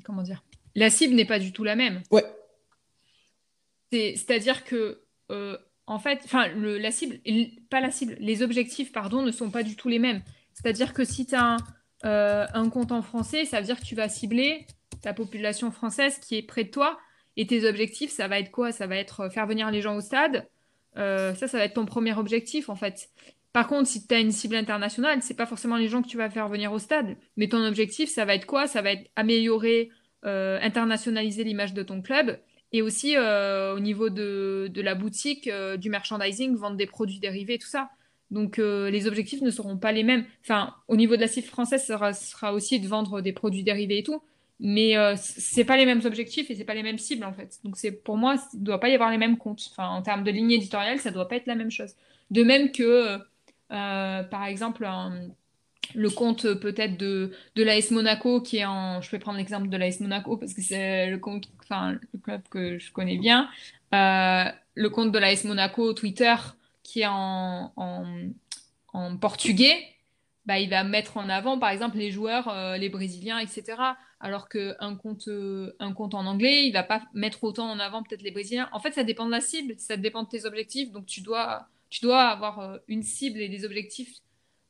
comment 0.05 0.23
dire, 0.23 0.43
la 0.75 0.91
cible 0.91 1.15
n'est 1.15 1.25
pas 1.25 1.39
du 1.39 1.53
tout 1.53 1.63
la 1.63 1.77
même. 1.77 2.03
Ouais. 2.11 2.25
C'est-à-dire 3.93 4.65
que, 4.65 5.03
en 5.87 5.99
fait, 5.99 6.21
enfin, 6.25 6.49
la 6.49 6.91
cible, 6.91 7.19
pas 7.71 7.81
la 7.81 7.91
cible, 7.91 8.17
les 8.21 8.43
objectifs, 8.43 8.93
pardon, 8.93 9.23
ne 9.23 9.33
sont 9.33 9.51
pas 9.51 9.63
du 9.63 9.77
tout 9.77 9.89
les 9.89 9.99
mêmes. 9.99 10.23
C'est-à-dire 10.53 10.93
que 10.93 11.05
si 11.05 11.27
tu 11.27 11.35
as 11.35 11.45
un 11.45 11.57
euh, 12.05 12.47
un 12.55 12.69
compte 12.71 12.93
en 12.93 13.03
français, 13.03 13.45
ça 13.45 13.59
veut 13.59 13.67
dire 13.67 13.81
que 13.81 13.85
tu 13.85 13.95
vas 13.95 14.09
cibler 14.09 14.67
ta 15.03 15.13
population 15.13 15.71
française 15.71 16.19
qui 16.19 16.37
est 16.37 16.43
près 16.43 16.65
de 16.65 16.71
toi. 16.71 16.99
Et 17.37 17.47
tes 17.47 17.69
objectifs, 17.69 18.11
ça 18.11 18.29
va 18.29 18.39
être 18.39 18.51
quoi? 18.51 18.73
Ça 18.73 18.87
va 18.87 18.97
être 18.97 19.21
euh, 19.21 19.31
faire 19.31 19.47
venir 19.47 19.71
les 19.71 19.81
gens 19.81 19.97
au 19.97 20.01
stade. 20.01 20.49
Euh, 20.97 21.35
ça, 21.35 21.49
ça 21.49 21.59
va 21.59 21.65
être 21.65 21.75
ton 21.75 21.87
premier 21.87 22.15
objectif 22.15 22.69
en 22.69 22.77
fait. 22.77 23.11
Par 23.53 23.67
contre, 23.67 23.89
si 23.89 24.07
tu 24.07 24.15
as 24.15 24.21
une 24.21 24.33
cible 24.33 24.57
internationale, 24.57 25.23
c'est 25.23 25.35
pas 25.37 25.47
forcément 25.47 25.77
les 25.77 25.89
gens 25.89 26.03
que 26.03 26.09
tu 26.09 26.17
vas 26.17 26.31
faire 26.31 26.49
venir 26.49 26.73
au 26.73 26.79
stade. 26.79 27.17
Mais 27.37 27.49
ton 27.49 27.65
objectif, 27.65 28.11
ça 28.11 28.25
va 28.25 28.35
être 28.35 28.47
quoi? 28.47 28.67
Ça 28.67 28.83
va 28.83 28.93
être 28.93 29.11
améliorer, 29.17 29.91
internationaliser 30.23 31.45
l'image 31.45 31.73
de 31.73 31.83
ton 31.83 32.03
club 32.03 32.39
Et 32.73 32.83
aussi 32.83 33.17
au 33.17 33.81
niveau 33.81 34.11
de, 34.11 34.69
de, 34.73 34.83
la 34.83 34.95
boutique, 34.95 35.51
du 35.79 35.89
merchandising, 35.91 36.55
vendre 36.57 36.77
des 36.77 36.87
produits 36.87 37.19
dérivés, 37.19 37.59
tout 37.59 37.69
ça. 37.69 37.91
Donc 38.31 38.59
les 38.59 39.07
objectifs 39.07 39.41
ne 39.41 39.51
seront 39.51 39.79
pas 39.79 39.93
les 39.93 40.03
mêmes. 40.03 40.27
Enfin, 40.43 40.75
au 40.87 40.97
niveau 40.97 41.17
de 41.17 41.23
la 41.23 41.29
cible 41.29 41.47
française, 41.47 41.85
ça 41.85 42.13
sera, 42.13 42.53
aussi 42.53 42.79
de 42.79 42.87
vendre 42.87 43.23
des 43.23 43.33
produits 43.33 43.63
dérivés 43.63 43.99
et 43.99 44.03
tout. 44.03 44.23
Mais 44.61 44.95
c'est 45.17 45.65
pas 45.65 45.79
les 45.79 45.87
mêmes 45.87 46.03
objectifs 46.05 46.51
et 46.51 46.55
c'est 46.55 46.65
pas 46.65 46.75
les 46.75 46.83
mêmes 46.83 46.99
cibles 46.99 47.25
en 47.25 47.33
fait. 47.33 47.59
Donc 47.65 47.79
c'est 47.79 47.93
pour 47.93 48.19
moi, 48.19 48.37
il 48.53 48.63
doit 48.63 48.81
pas 48.81 48.91
y 48.91 48.95
avoir 48.95 49.11
les 49.11 49.19
mêmes 49.19 49.39
comptes. 49.39 49.67
Enfin, 49.71 49.89
en 49.89 50.03
termes 50.03 50.25
de 50.25 50.31
ligne 50.31 50.51
éditoriale, 50.51 50.99
ça 50.99 51.09
ne 51.09 51.15
doit 51.15 51.29
pas 51.29 51.37
être 51.37 51.47
la 51.47 51.55
même 51.55 51.71
chose. 51.71 51.95
De 52.31 52.43
même 52.43 52.71
que, 52.71 53.19
par 53.69 54.45
exemple, 54.45 54.87
le 55.95 56.11
compte 56.11 56.45
euh, 56.45 56.55
peut-être 56.55 56.97
de, 56.97 57.33
de 57.55 57.63
l'AS 57.63 57.91
Monaco 57.91 58.41
qui 58.41 58.59
est 58.59 58.65
en. 58.65 59.01
Je 59.01 59.11
vais 59.11 59.19
prendre 59.19 59.39
l'exemple 59.39 59.69
de 59.69 59.77
l'AS 59.77 60.01
Monaco 60.01 60.37
parce 60.37 60.55
que 60.55 60.63
c'est 60.63 61.11
le 61.11 61.19
compte, 61.19 61.49
enfin, 61.63 61.93
le 61.93 62.19
club 62.19 62.43
que 62.51 62.79
je 62.79 62.93
connais 62.93 63.17
bien. 63.17 63.49
Euh, 63.95 64.45
le 64.75 64.91
compte 64.91 65.13
de 65.13 65.19
l'AS 65.19 65.45
Monaco 65.45 65.93
Twitter 65.93 66.35
qui 66.83 67.01
est 67.01 67.07
en, 67.07 67.73
en, 67.77 69.17
portugais, 69.19 69.77
bah, 70.47 70.59
il 70.59 70.71
va 70.71 70.85
mettre 70.85 71.17
en 71.19 71.29
avant 71.29 71.59
par 71.59 71.71
exemple 71.71 71.99
les 71.99 72.11
joueurs, 72.11 72.49
euh, 72.49 72.77
les 72.77 72.89
Brésiliens, 72.89 73.39
etc. 73.39 73.77
Alors 74.21 74.49
qu'un 74.49 74.97
compte, 74.97 75.29
un 75.79 75.93
compte 75.93 76.15
en 76.15 76.27
anglais, 76.27 76.67
il 76.67 76.73
va 76.73 76.83
pas 76.83 77.03
mettre 77.15 77.45
autant 77.45 77.71
en 77.71 77.79
avant 77.79 78.03
peut-être 78.03 78.23
les 78.23 78.31
Brésiliens. 78.31 78.69
En 78.73 78.81
fait, 78.81 78.93
ça 78.93 79.05
dépend 79.05 79.27
de 79.27 79.31
la 79.31 79.41
cible, 79.41 79.75
ça 79.79 79.97
dépend 79.97 80.25
de 80.25 80.29
tes 80.29 80.45
objectifs. 80.45 80.91
Donc 80.91 81.07
tu 81.07 81.21
dois, 81.21 81.69
tu 81.91 82.01
dois 82.01 82.25
avoir 82.25 82.79
une 82.89 83.03
cible 83.03 83.41
et 83.41 83.49
des 83.49 83.65
objectifs 83.65 84.21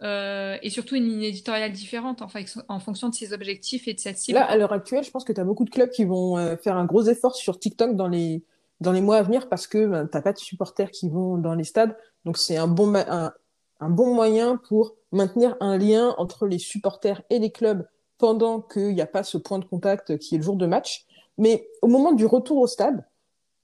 euh, 0.00 0.56
et 0.62 0.70
surtout 0.70 0.94
une 0.94 1.04
ligne 1.04 1.24
éditoriale 1.24 1.72
différente 1.72 2.22
en, 2.22 2.28
en, 2.68 2.78
fonction 2.78 3.08
de 3.08 3.14
ses 3.14 3.32
objectifs 3.32 3.88
et 3.88 3.94
de 3.94 4.00
sa 4.00 4.14
cible. 4.14 4.38
Là, 4.38 4.44
à 4.44 4.56
l'heure 4.56 4.72
actuelle, 4.72 5.02
je 5.02 5.10
pense 5.10 5.24
que 5.24 5.32
tu 5.32 5.40
as 5.40 5.44
beaucoup 5.44 5.64
de 5.64 5.70
clubs 5.70 5.90
qui 5.90 6.04
vont 6.04 6.38
euh, 6.38 6.56
faire 6.56 6.76
un 6.76 6.84
gros 6.84 7.02
effort 7.02 7.34
sur 7.34 7.58
TikTok 7.58 7.96
dans 7.96 8.06
les, 8.06 8.44
dans 8.80 8.92
les 8.92 9.00
mois 9.00 9.16
à 9.16 9.22
venir 9.22 9.48
parce 9.48 9.66
que 9.66 9.86
ben, 9.86 10.06
tu 10.06 10.16
n'as 10.16 10.22
pas 10.22 10.32
de 10.32 10.38
supporters 10.38 10.92
qui 10.92 11.08
vont 11.08 11.36
dans 11.36 11.54
les 11.54 11.64
stades. 11.64 11.96
Donc, 12.24 12.38
c'est 12.38 12.56
un 12.56 12.68
bon, 12.68 12.94
un, 12.94 13.32
un, 13.80 13.90
bon 13.90 14.14
moyen 14.14 14.56
pour 14.56 14.94
maintenir 15.10 15.56
un 15.58 15.76
lien 15.76 16.14
entre 16.16 16.46
les 16.46 16.58
supporters 16.58 17.22
et 17.28 17.40
les 17.40 17.50
clubs 17.50 17.84
pendant 18.18 18.60
qu'il 18.60 18.94
n'y 18.94 19.00
a 19.00 19.06
pas 19.06 19.24
ce 19.24 19.36
point 19.36 19.58
de 19.58 19.64
contact 19.64 20.16
qui 20.18 20.36
est 20.36 20.38
le 20.38 20.44
jour 20.44 20.56
de 20.56 20.66
match. 20.66 21.06
Mais 21.38 21.68
au 21.82 21.88
moment 21.88 22.12
du 22.12 22.24
retour 22.24 22.58
au 22.58 22.66
stade, 22.68 23.04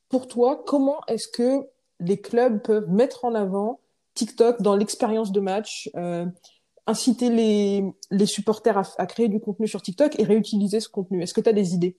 pour 0.09 0.26
toi, 0.26 0.62
comment 0.67 1.00
est-ce 1.07 1.29
que 1.29 1.67
les 2.00 2.21
clubs 2.21 2.61
peuvent 2.62 2.91
mettre 2.91 3.25
en 3.25 3.35
avant 3.35 3.81
TikTok 4.14 4.62
dans 4.62 4.76
l'expérience 4.76 5.33
de 5.33 5.40
match, 5.40 5.90
euh, 5.97 6.26
inciter 6.87 7.30
les, 7.30 8.26
supporters 8.26 8.78
à, 8.99 9.06
créer 9.06 9.28
du 9.28 9.40
contenu 9.40 9.66
sur 9.66 9.83
TikTok 9.83 10.18
et 10.18 10.25
réutiliser 10.25 10.80
ce 10.80 10.88
contenu. 10.88 11.23
Est-ce 11.23 11.35
que 11.35 11.40
tu 11.40 11.49
as 11.49 11.52
des 11.52 11.75
idées? 11.75 11.97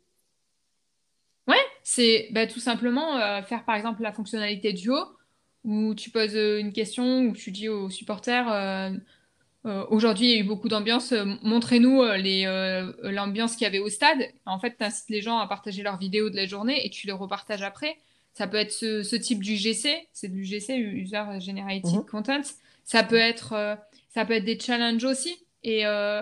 Ouais, 1.47 1.63
c'est 1.83 2.29
bah, 2.31 2.47
tout 2.47 2.59
simplement 2.59 3.17
euh, 3.17 3.41
faire 3.43 3.65
par 3.65 3.75
exemple 3.75 4.01
la 4.01 4.11
fonctionnalité 4.11 4.73
duo 4.73 4.97
où 5.63 5.95
tu 5.95 6.09
poses 6.09 6.35
euh, 6.35 6.59
une 6.59 6.73
question, 6.73 7.21
où 7.21 7.33
tu 7.33 7.51
dis 7.51 7.69
aux 7.69 7.89
supporters 7.89 8.91
aujourd'hui 9.89 10.27
il 10.27 10.35
y 10.35 10.37
a 10.37 10.41
eu 10.41 10.43
beaucoup 10.43 10.69
d'ambiance, 10.69 11.11
montrez-nous 11.41 12.03
l'ambiance 13.01 13.55
qu'il 13.55 13.63
y 13.63 13.65
avait 13.65 13.79
au 13.79 13.89
stade. 13.89 14.19
En 14.45 14.59
fait, 14.59 14.75
tu 14.77 14.83
incites 14.83 15.09
les 15.09 15.21
gens 15.21 15.39
à 15.39 15.47
partager 15.47 15.81
leurs 15.81 15.97
vidéos 15.97 16.29
de 16.29 16.35
la 16.35 16.45
journée 16.45 16.85
et 16.85 16.91
tu 16.91 17.07
les 17.07 17.13
repartages 17.13 17.63
après. 17.63 17.97
Ça 18.35 18.47
peut 18.47 18.57
être 18.57 18.71
ce, 18.71 19.01
ce 19.01 19.15
type 19.15 19.41
d'UGC, 19.41 20.09
c'est 20.11 20.27
de 20.27 20.35
l'UGC, 20.35 20.75
User 20.77 21.23
Generated 21.39 21.85
mhm. 21.85 22.05
Content. 22.05 22.41
Ça 22.83 23.01
peut 23.01 23.15
être, 23.15 23.53
euh, 23.53 23.75
ça 24.13 24.25
peut 24.25 24.33
être 24.33 24.43
des 24.43 24.59
challenges 24.59 25.05
aussi. 25.05 25.37
Et, 25.63 25.87
euh, 25.87 26.21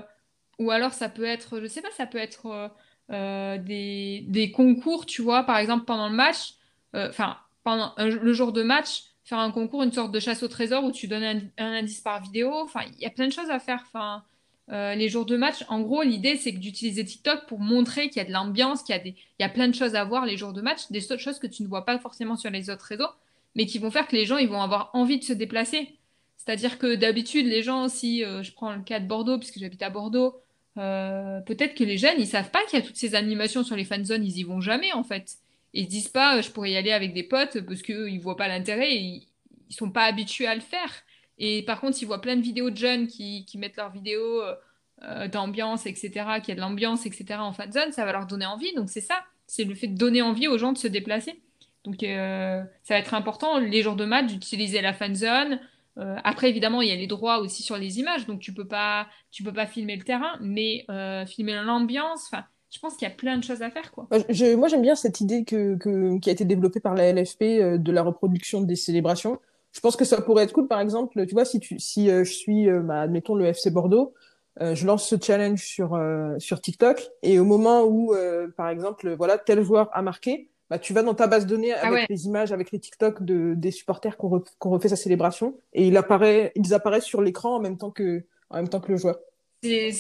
ou 0.60 0.70
alors 0.70 0.94
ça 0.94 1.10
peut 1.10 1.26
être, 1.26 1.60
je 1.60 1.66
sais 1.66 1.82
pas, 1.82 1.92
ça 1.98 2.06
peut 2.06 2.20
être 2.20 2.72
euh, 3.12 3.58
des, 3.58 4.26
des, 4.28 4.52
concours, 4.52 5.08
tu 5.08 5.24
vois, 5.24 5.44
par 5.44 5.58
exemple 5.58 5.86
pendant 5.86 6.08
le 6.08 6.16
match, 6.16 6.54
enfin, 6.94 7.36
pendant 7.64 7.94
le 7.98 8.34
jour 8.34 8.54
de 8.54 8.62
match, 8.62 9.06
faire 9.24 9.40
un 9.40 9.52
concours, 9.52 9.82
une 9.82 9.92
sorte 9.92 10.12
de 10.12 10.20
chasse 10.20 10.44
au 10.44 10.48
trésor 10.48 10.84
où 10.84 10.92
tu 10.92 11.08
donnes 11.08 11.24
un, 11.24 11.40
un 11.58 11.74
indice 11.74 12.02
par 12.02 12.22
vidéo. 12.22 12.54
Enfin, 12.54 12.82
il 12.96 13.00
y 13.02 13.06
a 13.08 13.10
plein 13.10 13.28
de 13.28 13.34
choses 13.34 13.50
à 13.50 13.60
faire. 13.60 13.84
Enfin, 13.88 14.24
euh, 14.72 14.96
les 14.96 15.10
jours 15.10 15.26
de 15.26 15.36
match, 15.36 15.66
en 15.68 15.82
gros, 15.82 16.04
l'idée, 16.04 16.38
c'est 16.38 16.52
d'utiliser 16.52 17.04
TikTok 17.04 17.48
pour 17.48 17.60
montrer 17.60 18.10
qu'il 18.10 18.18
y 18.18 18.26
a 18.26 18.28
de 18.28 18.32
l'ambiance, 18.32 18.84
qu'il 18.84 18.96
y, 19.40 19.44
a 19.44 19.50
plein 19.50 19.68
de 19.68 19.76
choses 19.76 19.96
à 19.96 20.04
voir 20.06 20.26
les 20.26 20.38
jours 20.38 20.54
de 20.54 20.62
match, 20.62 20.90
des 20.90 21.02
choses 21.02 21.40
que 21.40 21.48
tu 21.48 21.64
ne 21.64 21.68
vois 21.68 21.86
pas 21.86 22.00
forcément 22.00 22.38
sur 22.38 22.50
les 22.50 22.70
autres 22.70 22.86
réseaux, 22.86 23.10
mais 23.56 23.66
qui 23.66 23.78
vont 23.78 23.92
faire 23.92 24.08
que 24.08 24.16
les 24.16 24.26
gens 24.26 24.38
ils 24.38 24.48
vont 24.48 24.62
avoir 24.62 24.90
envie 24.94 25.20
de 25.20 25.24
se 25.24 25.34
déplacer. 25.34 25.90
C'est-à-dire 26.38 26.78
que 26.78 26.96
d'habitude, 26.96 27.46
les 27.46 27.62
gens, 27.62 27.90
si 27.90 28.24
euh, 28.24 28.42
je 28.42 28.54
prends 28.54 28.74
le 28.74 28.82
cas 28.84 29.00
de 29.00 29.08
Bordeaux, 29.08 29.38
puisque 29.38 29.60
j'habite 29.60 29.84
à 29.84 29.90
Bordeaux, 29.90 30.42
euh, 30.78 31.42
peut-être 31.42 31.76
que 31.76 31.84
les 31.84 31.98
jeunes, 31.98 32.16
ils 32.18 32.28
savent 32.28 32.52
pas 32.52 32.64
qu'il 32.66 32.80
y 32.80 32.82
a 32.82 32.86
toutes 32.86 32.96
ces 32.96 33.16
animations 33.16 33.64
sur 33.64 33.76
les 33.76 33.86
fan 33.86 34.04
zones, 34.06 34.26
ils 34.26 34.38
y 34.38 34.44
vont 34.44 34.62
jamais 34.62 34.94
en 34.94 35.04
fait. 35.04 35.36
Ils 35.74 35.86
se 35.86 35.90
disent 35.90 36.08
pas, 36.08 36.42
je 36.42 36.50
pourrais 36.52 36.72
y 36.72 36.78
aller 36.78 36.92
avec 36.92 37.14
des 37.14 37.24
potes 37.24 37.60
parce 37.62 37.82
qu'ils 37.82 38.08
ils 38.10 38.20
voient 38.20 38.38
pas 38.38 38.48
l'intérêt, 38.48 38.96
ils... 38.96 39.28
ils 39.70 39.76
sont 39.76 39.92
pas 39.92 40.04
habitués 40.04 40.48
à 40.48 40.56
le 40.56 40.62
faire. 40.62 41.04
Et 41.38 41.64
par 41.64 41.82
contre, 41.82 41.98
ils 42.02 42.06
voient 42.06 42.22
plein 42.22 42.36
de 42.36 42.42
vidéos 42.42 42.70
de 42.70 42.78
jeunes 42.78 43.08
qui, 43.08 43.46
qui 43.46 43.58
mettent 43.58 43.78
leurs 43.78 43.92
vidéos 43.92 44.42
euh, 44.42 44.56
euh, 45.04 45.28
d'ambiance, 45.28 45.86
etc., 45.86 46.10
qu'il 46.42 46.50
y 46.50 46.52
a 46.52 46.56
de 46.56 46.62
l'ambiance, 46.62 47.06
etc., 47.06 47.40
en 47.40 47.54
fan 47.54 47.72
zone, 47.72 47.92
ça 47.92 48.06
va 48.06 48.12
leur 48.12 48.28
donner 48.28 48.46
envie. 48.46 48.74
Donc 48.76 48.90
c'est 48.90 49.02
ça, 49.02 49.16
c'est 49.48 49.64
le 49.64 49.76
fait 49.76 49.88
de 49.88 49.98
donner 49.98 50.22
envie 50.22 50.48
aux 50.48 50.58
gens 50.58 50.74
de 50.74 50.78
se 50.78 50.88
déplacer. 50.88 51.42
Donc 51.84 52.04
euh, 52.04 52.64
ça 52.84 52.94
va 52.94 53.00
être 53.00 53.14
important, 53.14 53.58
les 53.60 53.82
jours 53.82 53.96
de 53.96 54.06
match, 54.06 54.28
d'utiliser 54.28 54.82
la 54.82 54.94
fan 54.94 55.16
zone. 55.16 55.60
après, 55.98 56.50
évidemment, 56.50 56.82
il 56.82 56.88
y 56.88 56.92
a 56.92 56.96
les 56.96 57.08
droits 57.08 57.40
aussi 57.40 57.62
sur 57.62 57.78
les 57.78 58.00
images, 58.00 58.26
donc 58.26 58.40
tu 58.40 58.54
peux 58.54 58.68
pas, 58.68 59.08
tu 59.32 59.44
peux 59.44 59.52
pas 59.52 59.68
filmer 59.68 59.96
le 59.96 60.04
terrain, 60.04 60.38
mais 60.40 60.86
filmer 61.28 61.56
l'ambiance. 61.56 62.30
Enfin, 62.32 62.46
je 62.70 62.80
pense 62.80 62.96
qu'il 62.96 63.08
y 63.08 63.12
a 63.12 63.14
plein 63.14 63.38
de 63.38 63.44
choses 63.44 63.62
à 63.62 63.70
faire, 63.70 63.92
quoi. 63.92 64.08
moi, 64.10 64.68
j'aime 64.70 64.82
bien 64.82 64.96
cette 64.96 65.20
idée 65.20 65.44
que, 65.44 66.18
qui 66.20 66.30
a 66.30 66.32
été 66.32 66.46
développée 66.46 66.80
par 66.80 66.96
la 66.96 67.12
LFP 67.12 67.44
de 67.78 67.92
la 67.92 68.02
reproduction 68.02 68.62
des 68.62 68.78
célébrations 68.78 69.40
je 69.74 69.80
pense 69.80 69.96
que 69.96 70.06
ça 70.06 70.22
pourrait 70.22 70.44
être 70.44 70.54
cool, 70.54 70.68
par 70.68 70.80
exemple, 70.80 71.26
tu 71.26 71.34
vois, 71.34 71.46
si, 71.46 71.60
tu, 71.60 71.80
si 71.80 72.10
euh, 72.10 72.24
je 72.24 72.32
suis, 72.32 72.70
euh, 72.70 72.82
bah, 72.82 73.02
admettons, 73.02 73.36
le 73.36 73.46
FC 73.46 73.72
Bordeaux, 73.72 74.14
euh, 74.62 74.76
je 74.76 74.86
lance 74.86 75.08
ce 75.08 75.16
challenge 75.20 75.64
sur, 75.64 76.00
sur 76.38 76.62
TikTok, 76.62 77.02
et 77.24 77.40
au 77.40 77.46
moment 77.46 77.84
où, 77.84 78.14
par 78.56 78.70
exemple, 78.70 79.14
voilà, 79.16 79.38
tel 79.38 79.64
joueur 79.64 79.90
a 79.94 80.04
marqué, 80.04 80.50
bah, 80.70 80.78
tu 80.78 80.94
vas 80.94 81.02
dans 81.02 81.16
ta 81.16 81.28
base 81.28 81.46
de 81.46 81.56
données 81.56 81.74
ah 81.74 81.88
avec 81.88 82.08
les 82.08 82.26
images, 82.28 82.52
avec 82.52 82.72
les 82.72 82.80
TikTok 82.80 83.24
de, 83.24 83.56
des 83.56 83.72
supporters 83.72 84.16
qui 84.16 84.26
ont, 84.26 84.44
refait 84.62 84.90
sa 84.90 84.96
célébration, 84.96 85.58
et 85.74 85.88
il 85.88 85.98
apparaît, 85.98 86.52
ils 86.56 86.74
apparaissent 86.74 87.04
sur 87.04 87.22
l'écran 87.22 87.56
en 87.56 87.60
même 87.60 87.78
temps 87.78 87.92
que, 87.92 88.24
en 88.52 88.58
même 88.58 88.70
temps 88.70 88.80
que 88.80 88.92
le 88.92 88.98
joueur. 88.98 89.18
C'est 89.64 89.92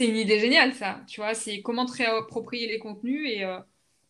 une 0.00 0.16
idée 0.16 0.38
géniale, 0.38 0.72
ça. 0.72 1.00
Tu 1.06 1.20
vois, 1.20 1.34
c'est 1.34 1.60
comment 1.60 1.84
te 1.84 1.92
réapproprier 1.92 2.68
les 2.68 2.78
contenus 2.78 3.28
et 3.30 3.44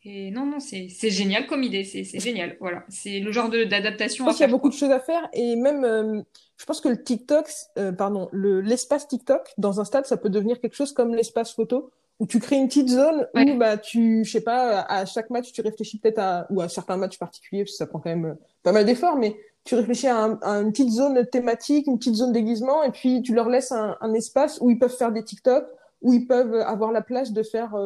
et 0.09 0.31
non, 0.31 0.47
non, 0.47 0.59
c'est 0.59 0.88
génial 1.11 1.47
comme 1.47 1.62
idée, 1.62 1.85
c'est 1.85 2.03
génial. 2.19 2.57
Voilà, 2.61 2.85
c'est 2.88 3.21
le 3.21 3.31
genre 3.31 3.50
d'adaptation. 3.50 4.25
Je 4.25 4.29
pense 4.29 4.37
qu'il 4.37 4.47
y 4.47 4.49
a 4.49 4.50
beaucoup 4.50 4.71
de 4.71 4.75
choses 4.75 4.91
à 4.91 5.00
faire 5.00 5.29
et 5.35 5.55
même, 5.55 5.85
euh, 5.85 6.23
je 6.57 6.65
pense 6.65 6.81
que 6.81 6.88
le 6.88 7.03
TikTok, 7.03 7.47
euh, 7.79 7.93
pardon, 7.93 8.31
l'espace 8.33 9.07
TikTok 9.07 9.53
dans 9.59 9.81
un 9.81 9.85
stade, 9.85 10.07
ça 10.07 10.17
peut 10.17 10.31
devenir 10.31 10.61
quelque 10.61 10.75
chose 10.75 10.93
comme 10.93 11.15
l'espace 11.15 11.53
photo 11.53 11.91
où 12.21 12.27
tu 12.27 12.41
crées 12.41 12.57
une 12.57 12.69
petite 12.69 12.88
zone 12.88 13.29
où 13.35 13.59
bah 13.59 13.77
tu, 13.77 14.25
je 14.25 14.33
sais 14.33 14.41
pas, 14.41 14.81
à 14.81 15.05
chaque 15.05 15.29
match 15.29 15.53
tu 15.53 15.61
réfléchis 15.61 15.99
peut-être 15.99 16.19
à 16.19 16.47
ou 16.50 16.62
à 16.62 16.71
certains 16.71 16.97
matchs 16.97 17.19
particuliers 17.19 17.65
parce 17.65 17.73
que 17.73 17.77
ça 17.77 17.87
prend 17.87 18.00
quand 18.00 18.11
même 18.11 18.25
euh, 18.25 18.35
pas 18.62 18.73
mal 18.73 18.87
d'efforts, 18.87 19.17
mais 19.17 19.37
tu 19.65 19.75
réfléchis 19.75 20.09
à, 20.09 20.38
une 20.43 20.73
petite 20.73 20.91
zone 20.91 21.27
thématique, 21.27 21.87
une 21.87 21.99
petite 21.99 22.15
zone 22.15 22.33
déguisement 22.33 22.83
et 22.83 22.91
puis 22.91 23.21
tu 23.21 23.35
leur 23.35 23.50
laisses 23.50 23.73
un, 23.73 23.99
un, 24.00 24.15
espace 24.15 24.59
où 24.62 24.71
ils 24.71 24.79
peuvent 24.79 24.97
faire 24.97 25.12
des 25.12 25.23
TikTok, 25.23 25.67
où 26.00 26.15
ils 26.15 26.27
peuvent 26.27 26.55
avoir 26.55 26.93
la 26.93 27.03
place 27.03 27.33
de 27.33 27.43
faire 27.43 27.77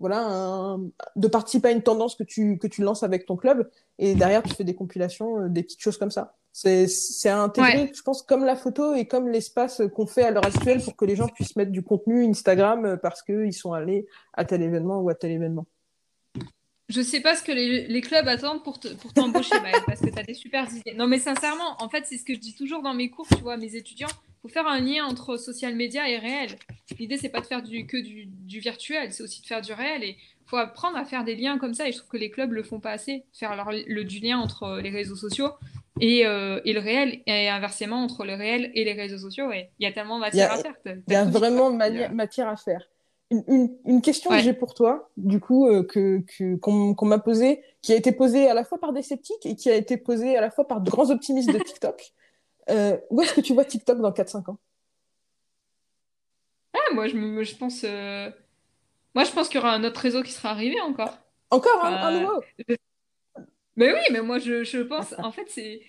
voilà, 0.00 0.76
de 1.16 1.28
participer 1.28 1.68
à 1.68 1.70
une 1.72 1.82
tendance 1.82 2.14
que 2.14 2.22
tu, 2.22 2.58
que 2.58 2.66
tu 2.66 2.82
lances 2.82 3.02
avec 3.02 3.26
ton 3.26 3.36
club. 3.36 3.68
Et 3.98 4.14
derrière, 4.14 4.42
tu 4.42 4.54
fais 4.54 4.64
des 4.64 4.74
compilations, 4.74 5.42
euh, 5.42 5.48
des 5.48 5.62
petites 5.62 5.80
choses 5.80 5.98
comme 5.98 6.10
ça. 6.10 6.34
C'est 6.52 7.28
à 7.28 7.40
intégrer, 7.40 7.92
je 7.94 8.02
pense, 8.02 8.22
comme 8.22 8.44
la 8.44 8.56
photo 8.56 8.94
et 8.94 9.06
comme 9.06 9.28
l'espace 9.28 9.82
qu'on 9.94 10.06
fait 10.06 10.22
à 10.22 10.30
l'heure 10.30 10.46
actuelle 10.46 10.82
pour 10.82 10.96
que 10.96 11.04
les 11.04 11.14
gens 11.14 11.28
puissent 11.28 11.56
mettre 11.56 11.70
du 11.70 11.82
contenu 11.82 12.24
Instagram 12.24 12.84
euh, 12.84 12.96
parce 12.96 13.22
qu'ils 13.22 13.52
sont 13.52 13.72
allés 13.72 14.06
à 14.32 14.44
tel 14.44 14.62
événement 14.62 15.00
ou 15.00 15.08
à 15.08 15.14
tel 15.14 15.32
événement. 15.32 15.66
Je 16.88 17.02
sais 17.02 17.20
pas 17.20 17.36
ce 17.36 17.42
que 17.42 17.52
les, 17.52 17.86
les 17.86 18.00
clubs 18.00 18.26
attendent 18.26 18.64
pour 18.64 18.80
t'embaucher, 18.80 19.50
te, 19.50 19.84
parce 19.86 20.00
que 20.00 20.08
tu 20.08 20.18
as 20.18 20.22
des 20.22 20.34
super 20.34 20.66
idées. 20.74 20.94
Non, 20.94 21.06
mais 21.06 21.18
sincèrement, 21.18 21.76
en 21.80 21.88
fait, 21.88 22.04
c'est 22.06 22.16
ce 22.16 22.24
que 22.24 22.34
je 22.34 22.38
dis 22.38 22.54
toujours 22.54 22.82
dans 22.82 22.94
mes 22.94 23.10
cours, 23.10 23.28
tu 23.28 23.42
vois, 23.42 23.58
mes 23.58 23.76
étudiants 23.76 24.08
faut 24.42 24.48
faire 24.48 24.66
un 24.66 24.80
lien 24.80 25.04
entre 25.04 25.36
social 25.36 25.74
media 25.74 26.08
et 26.08 26.18
réel. 26.18 26.50
L'idée, 26.98 27.16
c'est 27.16 27.28
pas 27.28 27.40
de 27.40 27.46
faire 27.46 27.62
du, 27.62 27.86
que 27.86 27.96
du, 27.96 28.26
du 28.26 28.60
virtuel, 28.60 29.12
c'est 29.12 29.22
aussi 29.22 29.42
de 29.42 29.46
faire 29.46 29.60
du 29.60 29.72
réel. 29.72 30.04
Et 30.04 30.16
faut 30.48 30.56
apprendre 30.56 30.96
à 30.96 31.04
faire 31.04 31.24
des 31.24 31.36
liens 31.36 31.58
comme 31.58 31.74
ça. 31.74 31.88
Et 31.88 31.92
je 31.92 31.98
trouve 31.98 32.10
que 32.10 32.16
les 32.16 32.30
clubs 32.30 32.52
le 32.52 32.62
font 32.62 32.80
pas 32.80 32.92
assez. 32.92 33.24
Faire 33.32 33.54
le, 33.70 34.02
du 34.04 34.18
lien 34.20 34.38
entre 34.38 34.80
les 34.82 34.90
réseaux 34.90 35.16
sociaux 35.16 35.50
et, 36.00 36.26
euh, 36.26 36.60
et, 36.64 36.72
le 36.72 36.80
réel, 36.80 37.20
et 37.26 37.48
inversement 37.48 38.02
entre 38.02 38.24
le 38.24 38.34
réel 38.34 38.70
et 38.74 38.84
les 38.84 38.94
réseaux 38.94 39.18
sociaux. 39.18 39.50
Il 39.52 39.68
y 39.80 39.86
a 39.86 39.92
tellement 39.92 40.18
matière 40.18 40.52
à 40.52 40.56
faire. 40.56 40.74
Il 40.86 41.12
y 41.12 41.16
a 41.16 41.24
vraiment 41.24 41.70
matière 41.70 42.48
à 42.48 42.56
faire. 42.56 42.88
Une, 43.30 43.76
une, 43.84 44.00
question 44.00 44.30
que 44.30 44.38
j'ai 44.38 44.54
pour 44.54 44.72
toi, 44.72 45.10
du 45.18 45.38
coup, 45.38 45.68
euh, 45.68 45.82
que 45.82 46.24
qu'on 46.56 47.04
m'a 47.04 47.18
posée, 47.18 47.62
qui 47.82 47.92
a 47.92 47.96
été 47.96 48.10
posée 48.10 48.48
à 48.48 48.54
la 48.54 48.64
fois 48.64 48.80
par 48.80 48.94
des 48.94 49.02
sceptiques 49.02 49.44
et 49.44 49.54
qui 49.54 49.68
a 49.68 49.74
été 49.74 49.98
posée 49.98 50.34
à 50.34 50.40
la 50.40 50.50
fois 50.50 50.66
par 50.66 50.80
de 50.80 50.90
grands 50.90 51.10
optimistes 51.10 51.52
de 51.52 51.58
TikTok. 51.58 52.12
Euh, 52.70 52.98
où 53.10 53.22
est-ce 53.22 53.34
que 53.34 53.40
tu 53.40 53.54
vois 53.54 53.64
TikTok 53.64 53.98
dans 54.00 54.10
4-5 54.12 54.50
ans? 54.50 54.58
Ah, 56.74 56.94
moi, 56.94 57.08
je, 57.08 57.42
je 57.42 57.56
pense, 57.56 57.82
euh, 57.84 58.30
moi, 59.14 59.24
je 59.24 59.32
pense 59.32 59.48
qu'il 59.48 59.56
y 59.60 59.62
aura 59.62 59.72
un 59.72 59.84
autre 59.84 60.00
réseau 60.00 60.22
qui 60.22 60.32
sera 60.32 60.50
arrivé 60.50 60.80
encore. 60.80 61.18
Encore 61.50 61.84
un, 61.84 62.20
nouveau? 62.20 62.42
Mais 63.76 63.92
oui, 63.92 64.00
mais 64.10 64.20
moi 64.20 64.38
je, 64.38 64.64
je 64.64 64.80
pense, 64.80 65.14
en 65.18 65.32
fait, 65.32 65.46
c'est. 65.48 65.80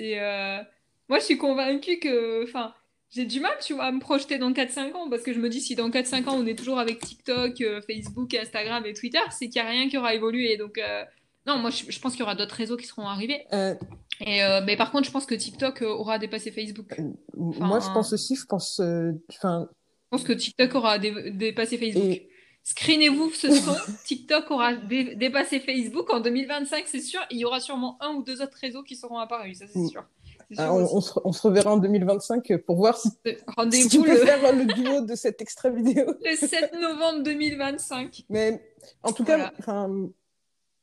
euh, 0.00 0.62
Moi 1.08 1.18
je 1.18 1.24
suis 1.24 1.38
convaincue 1.38 1.98
que. 1.98 2.42
Enfin, 2.42 2.74
j'ai 3.10 3.26
du 3.26 3.38
mal, 3.38 3.56
tu 3.60 3.74
vois, 3.74 3.84
à 3.84 3.92
me 3.92 4.00
projeter 4.00 4.38
dans 4.38 4.50
4-5 4.52 4.92
ans, 4.94 5.08
parce 5.08 5.22
que 5.22 5.32
je 5.32 5.38
me 5.38 5.48
dis, 5.48 5.60
si 5.60 5.76
dans 5.76 5.88
4-5 5.90 6.26
ans 6.28 6.34
on 6.36 6.46
est 6.46 6.58
toujours 6.58 6.78
avec 6.80 6.98
TikTok, 7.00 7.60
euh, 7.60 7.80
Facebook, 7.82 8.34
Instagram 8.34 8.84
et 8.86 8.92
Twitter, 8.94 9.20
c'est 9.30 9.48
qu'il 9.48 9.62
n'y 9.62 9.68
a 9.68 9.70
rien 9.70 9.88
qui 9.88 9.96
aura 9.98 10.14
évolué. 10.14 10.56
Donc, 10.56 10.78
euh, 10.78 11.04
non, 11.46 11.58
moi 11.58 11.70
je, 11.70 11.84
je 11.88 12.00
pense 12.00 12.12
qu'il 12.12 12.20
y 12.20 12.24
aura 12.24 12.34
d'autres 12.34 12.56
réseaux 12.56 12.76
qui 12.76 12.86
seront 12.86 13.06
arrivés. 13.06 13.46
Euh, 13.52 13.74
Et, 14.20 14.42
euh, 14.44 14.60
mais 14.64 14.76
par 14.76 14.90
contre, 14.92 15.06
je 15.06 15.10
pense 15.10 15.26
que 15.26 15.34
TikTok 15.34 15.82
euh, 15.82 15.86
aura 15.88 16.18
dépassé 16.18 16.50
Facebook. 16.52 16.94
moi, 17.36 17.80
je 17.80 17.90
pense 17.92 18.12
aussi, 18.12 18.36
je 18.36 18.44
pense, 18.46 18.80
euh, 18.80 19.12
enfin, 19.30 19.68
Je 19.70 20.08
pense 20.10 20.24
que 20.24 20.32
TikTok 20.32 20.74
aura 20.74 20.98
dé- 20.98 21.30
dépassé 21.32 21.78
Facebook. 21.78 22.04
et 22.04 22.28
Screenez-vous 22.62 23.30
ce 23.30 23.50
son, 23.54 23.74
TikTok 24.06 24.50
aura 24.50 24.74
dé- 24.74 25.16
dépassé 25.16 25.60
Facebook 25.60 26.10
en 26.12 26.20
2025, 26.20 26.84
c'est 26.86 27.00
sûr. 27.00 27.20
Il 27.30 27.38
y 27.38 27.44
aura 27.44 27.60
sûrement 27.60 27.98
un 28.00 28.14
ou 28.14 28.22
deux 28.22 28.40
autres 28.40 28.56
réseaux 28.60 28.82
qui 28.82 28.96
seront 28.96 29.18
apparus, 29.18 29.58
ça 29.58 29.66
c'est 29.66 29.78
Mm. 29.78 29.88
sûr. 29.88 30.04
C'est 30.48 30.54
sûr 30.56 30.64
ah, 30.64 30.74
on, 30.74 30.96
on 30.96 31.00
se, 31.00 31.12
on 31.24 31.32
se 31.32 31.42
reverra 31.42 31.72
en 31.72 31.78
2025 31.78 32.58
pour 32.66 32.76
voir 32.76 32.96
si, 32.98 33.08
si 33.08 33.88
tu 33.88 34.00
peux 34.02 34.08
le, 34.10 34.16
faire 34.18 34.52
le 34.54 34.66
duo 34.66 35.00
de 35.00 35.14
cette 35.14 35.40
extra 35.42 35.70
vidéo. 35.70 36.04
le 36.24 36.36
7 36.36 36.72
novembre 36.74 37.22
2025. 37.22 38.24
Mais 38.30 38.62
en 39.02 39.12
tout 39.12 39.24
cas, 39.24 39.50
Voilà. 39.66 39.88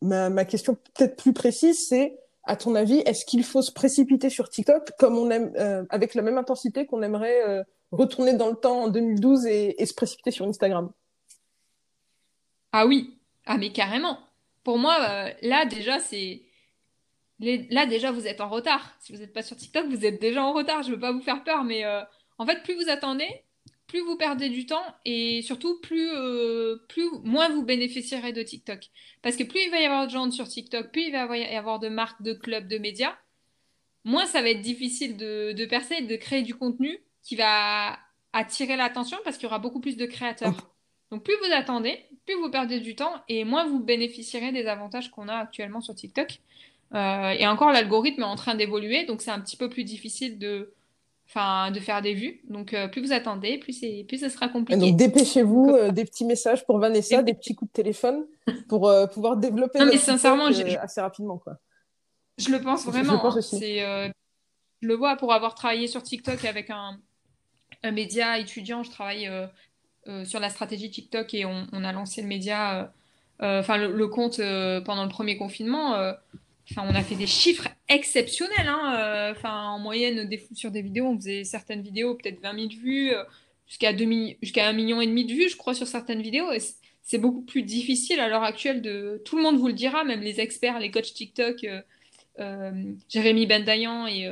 ma, 0.02 0.30
ma 0.30 0.46
question 0.46 0.76
peut-être 0.76 1.16
plus 1.22 1.34
précise, 1.34 1.88
c'est, 1.88 2.18
à 2.44 2.56
ton 2.56 2.76
avis, 2.76 3.00
est-ce 3.06 3.26
qu'il 3.26 3.44
faut 3.44 3.62
se 3.62 3.72
précipiter 3.72 4.30
sur 4.30 4.50
TikTok 4.50 4.92
euh, 5.02 5.86
avec 5.90 6.16
la 6.16 6.22
même 6.22 6.38
intensité 6.38 6.86
qu'on 6.86 7.02
aimerait 7.02 7.48
euh, 7.48 7.64
retourner 7.92 8.34
dans 8.34 8.50
le 8.50 8.56
temps 8.56 8.84
en 8.84 8.88
2012 8.88 9.46
et, 9.46 9.86
se 9.86 9.94
précipiter 9.94 10.32
sur 10.32 10.48
Instagram? 10.48 10.92
Ah 12.72 12.88
oui, 12.88 13.18
ah 13.46 13.58
mais 13.58 13.72
carrément. 13.72 14.18
Pour 14.64 14.78
moi, 14.78 14.96
euh, 15.00 15.30
là 15.42 15.66
déjà, 15.66 15.98
vous 18.12 18.28
êtes 18.28 18.42
en 18.42 18.50
retard. 18.50 18.96
Si 19.00 19.14
vous 19.14 19.20
n'êtes 19.20 19.34
pas 19.34 19.44
sur 19.44 19.58
TikTok, 19.58 19.88
vous 19.88 20.06
êtes 20.06 20.20
déjà 20.20 20.44
en 20.44 20.54
retard. 20.54 20.84
Je 20.84 20.92
veux 20.92 21.00
pas 21.00 21.12
vous 21.12 21.22
faire 21.22 21.44
peur, 21.44 21.64
mais 21.64 21.84
en 22.38 22.46
fait, 22.46 22.64
plus 22.64 22.76
vous 22.76 22.90
attendez, 22.90 23.30
plus 23.92 24.00
vous 24.00 24.16
perdez 24.16 24.48
du 24.48 24.66
temps 24.66 24.86
et 25.04 25.42
surtout, 25.42 25.82
plus, 25.82 26.12
euh, 26.16 26.78
plus 26.88 27.10
moins 27.26 27.50
vous 27.50 27.62
bénéficierez 27.62 28.32
de 28.32 28.42
TikTok. 28.42 28.90
Parce 29.22 29.36
que 29.36 29.44
plus 29.44 29.60
il 29.60 29.70
va 29.70 29.82
y 29.82 29.86
avoir 29.86 30.08
de 30.08 30.12
gens 30.12 30.32
sur 30.32 30.48
TikTok, 30.48 30.94
plus 30.94 31.08
il 31.08 31.12
va 31.12 31.38
y 31.38 31.44
avoir 31.44 31.78
de 31.80 31.90
marques, 31.90 32.22
de 32.22 32.32
clubs, 32.32 32.70
de 32.70 32.78
médias, 32.78 33.18
moins 34.06 34.26
ça 34.28 34.42
va 34.42 34.52
être 34.52 34.62
difficile 34.62 35.18
de, 35.18 35.52
de 35.52 35.66
percer 35.66 35.96
et 35.96 36.04
de 36.04 36.16
créer 36.16 36.42
du 36.42 36.56
contenu 36.56 37.00
qui 37.22 37.36
va 37.36 38.00
attirer 38.32 38.78
l'attention 38.78 39.18
parce 39.26 39.36
qu'il 39.36 39.44
y 39.44 39.48
aura 39.48 39.60
beaucoup 39.60 39.82
plus 39.82 39.98
de 39.98 40.06
créateurs. 40.06 40.72
Donc 41.12 41.24
plus 41.24 41.36
vous 41.44 41.52
attendez, 41.52 42.00
plus 42.26 42.36
vous 42.36 42.50
perdez 42.50 42.80
du 42.80 42.96
temps 42.96 43.22
et 43.28 43.44
moins 43.44 43.66
vous 43.66 43.82
bénéficierez 43.82 44.54
des 44.54 44.68
avantages 44.68 45.12
qu'on 45.12 45.28
a 45.28 45.36
actuellement 45.36 45.82
sur 45.82 45.96
TikTok. 45.96 46.40
Euh, 46.94 47.32
et 47.32 47.46
encore, 47.46 47.74
l'algorithme 47.74 48.22
est 48.22 48.26
en 48.26 48.38
train 48.38 48.56
d'évoluer, 48.56 49.04
donc 49.04 49.22
c'est 49.22 49.32
un 49.32 49.42
petit 49.42 49.58
peu 49.58 49.68
plus 49.68 49.84
difficile 49.84 50.40
de, 50.40 50.74
enfin, 51.34 51.72
de 51.72 51.80
faire 51.80 52.02
des 52.02 52.14
vues. 52.14 52.42
Donc 52.50 52.74
euh, 52.74 52.88
plus 52.90 53.02
vous 53.02 53.14
attendez, 53.14 53.58
plus 53.58 53.74
c'est, 53.74 54.06
plus 54.08 54.20
ce 54.20 54.30
sera 54.30 54.48
Et 54.48 54.52
compliqué. 54.52 54.80
donc, 54.80 54.96
dépêchez-vous, 54.98 55.70
euh, 55.70 55.92
des 55.92 56.04
petits 56.06 56.26
messages 56.26 56.66
pour 56.66 56.78
Vanessa, 56.78 57.24
des 57.24 57.34
petits 57.34 57.56
coups 57.56 57.72
de 57.72 57.74
téléphone 57.74 58.26
pour 58.68 58.90
euh, 58.90 59.08
pouvoir 59.08 59.38
développer 59.38 59.80
Non, 59.80 59.86
mais 59.86 59.98
sincèrement, 59.98 60.48
euh, 60.48 60.76
assez 60.82 61.00
rapidement, 61.02 61.38
quoi. 61.38 61.58
Je 62.38 62.50
le 62.52 62.60
pense 62.62 62.82
Je- 62.82 62.86
je 62.88 62.92
vraiment. 62.92 63.20
pense 63.20 63.36
hein. 63.36 63.40
aussi. 63.40 63.60
C'est, 63.60 63.80
je 64.82 64.88
le 64.88 64.94
vois 64.96 65.16
pour 65.16 65.32
avoir 65.34 65.56
travaillé 65.56 65.88
sur 65.88 66.04
TikTok 66.04 66.44
avec 66.46 66.70
un, 66.70 66.98
un 67.84 67.92
média 67.92 68.38
étudiant. 68.40 68.84
Je 68.84 68.90
travaille 68.92 69.30
sur 70.26 70.40
la 70.40 70.50
stratégie 70.50 70.90
TikTok 70.90 71.34
et 71.34 71.46
on, 71.46 71.68
on 71.72 71.84
a 71.84 71.92
lancé 71.92 72.22
le 72.24 72.28
média, 72.28 72.92
enfin 73.40 73.78
le, 73.78 73.92
le 73.92 74.08
compte 74.08 74.38
pendant 74.86 75.04
le 75.04 75.10
premier 75.10 75.38
confinement. 75.38 76.14
Enfin, 76.70 76.84
on 76.90 76.96
a 76.96 77.04
fait 77.04 77.16
des 77.16 77.28
chiffres 77.28 77.68
exceptionnels. 77.90 78.68
Hein, 78.68 78.96
euh, 78.98 79.32
enfin, 79.32 79.70
en 79.70 79.80
moyenne, 79.80 80.28
des, 80.30 80.48
sur 80.54 80.72
des 80.72 80.82
vidéos, 80.82 81.08
on 81.08 81.16
faisait 81.18 81.44
certaines 81.44 81.82
vidéos, 81.82 82.16
peut-être 82.16 82.40
20 82.42 82.54
000 82.56 82.68
vues, 82.82 83.12
euh, 83.14 83.24
jusqu'à 83.68 83.94
2 83.94 84.06
mi- 84.06 84.38
jusqu'à 84.42 84.68
1,5 84.72 84.74
million 84.76 85.26
de 85.28 85.34
vues, 85.34 85.50
je 85.50 85.58
crois, 85.58 85.74
sur 85.74 85.88
certaines 85.88 86.22
vidéos. 86.22 86.48
C'est 87.04 87.18
beaucoup 87.18 87.42
plus 87.42 87.64
difficile 87.64 88.20
à 88.20 88.30
l'heure 88.30 88.44
actuelle 88.44 88.82
de... 88.82 89.22
Tout 89.26 89.38
le 89.38 89.44
monde 89.44 89.58
vous 89.58 89.68
le 89.68 89.74
dira, 89.74 90.04
même 90.04 90.22
les 90.22 90.40
experts, 90.40 90.80
les 90.80 90.92
coachs 90.92 91.14
TikTok, 91.14 91.66
euh, 92.40 92.72
Jérémy 93.10 93.48
Bendayan 93.48 94.08
et, 94.08 94.30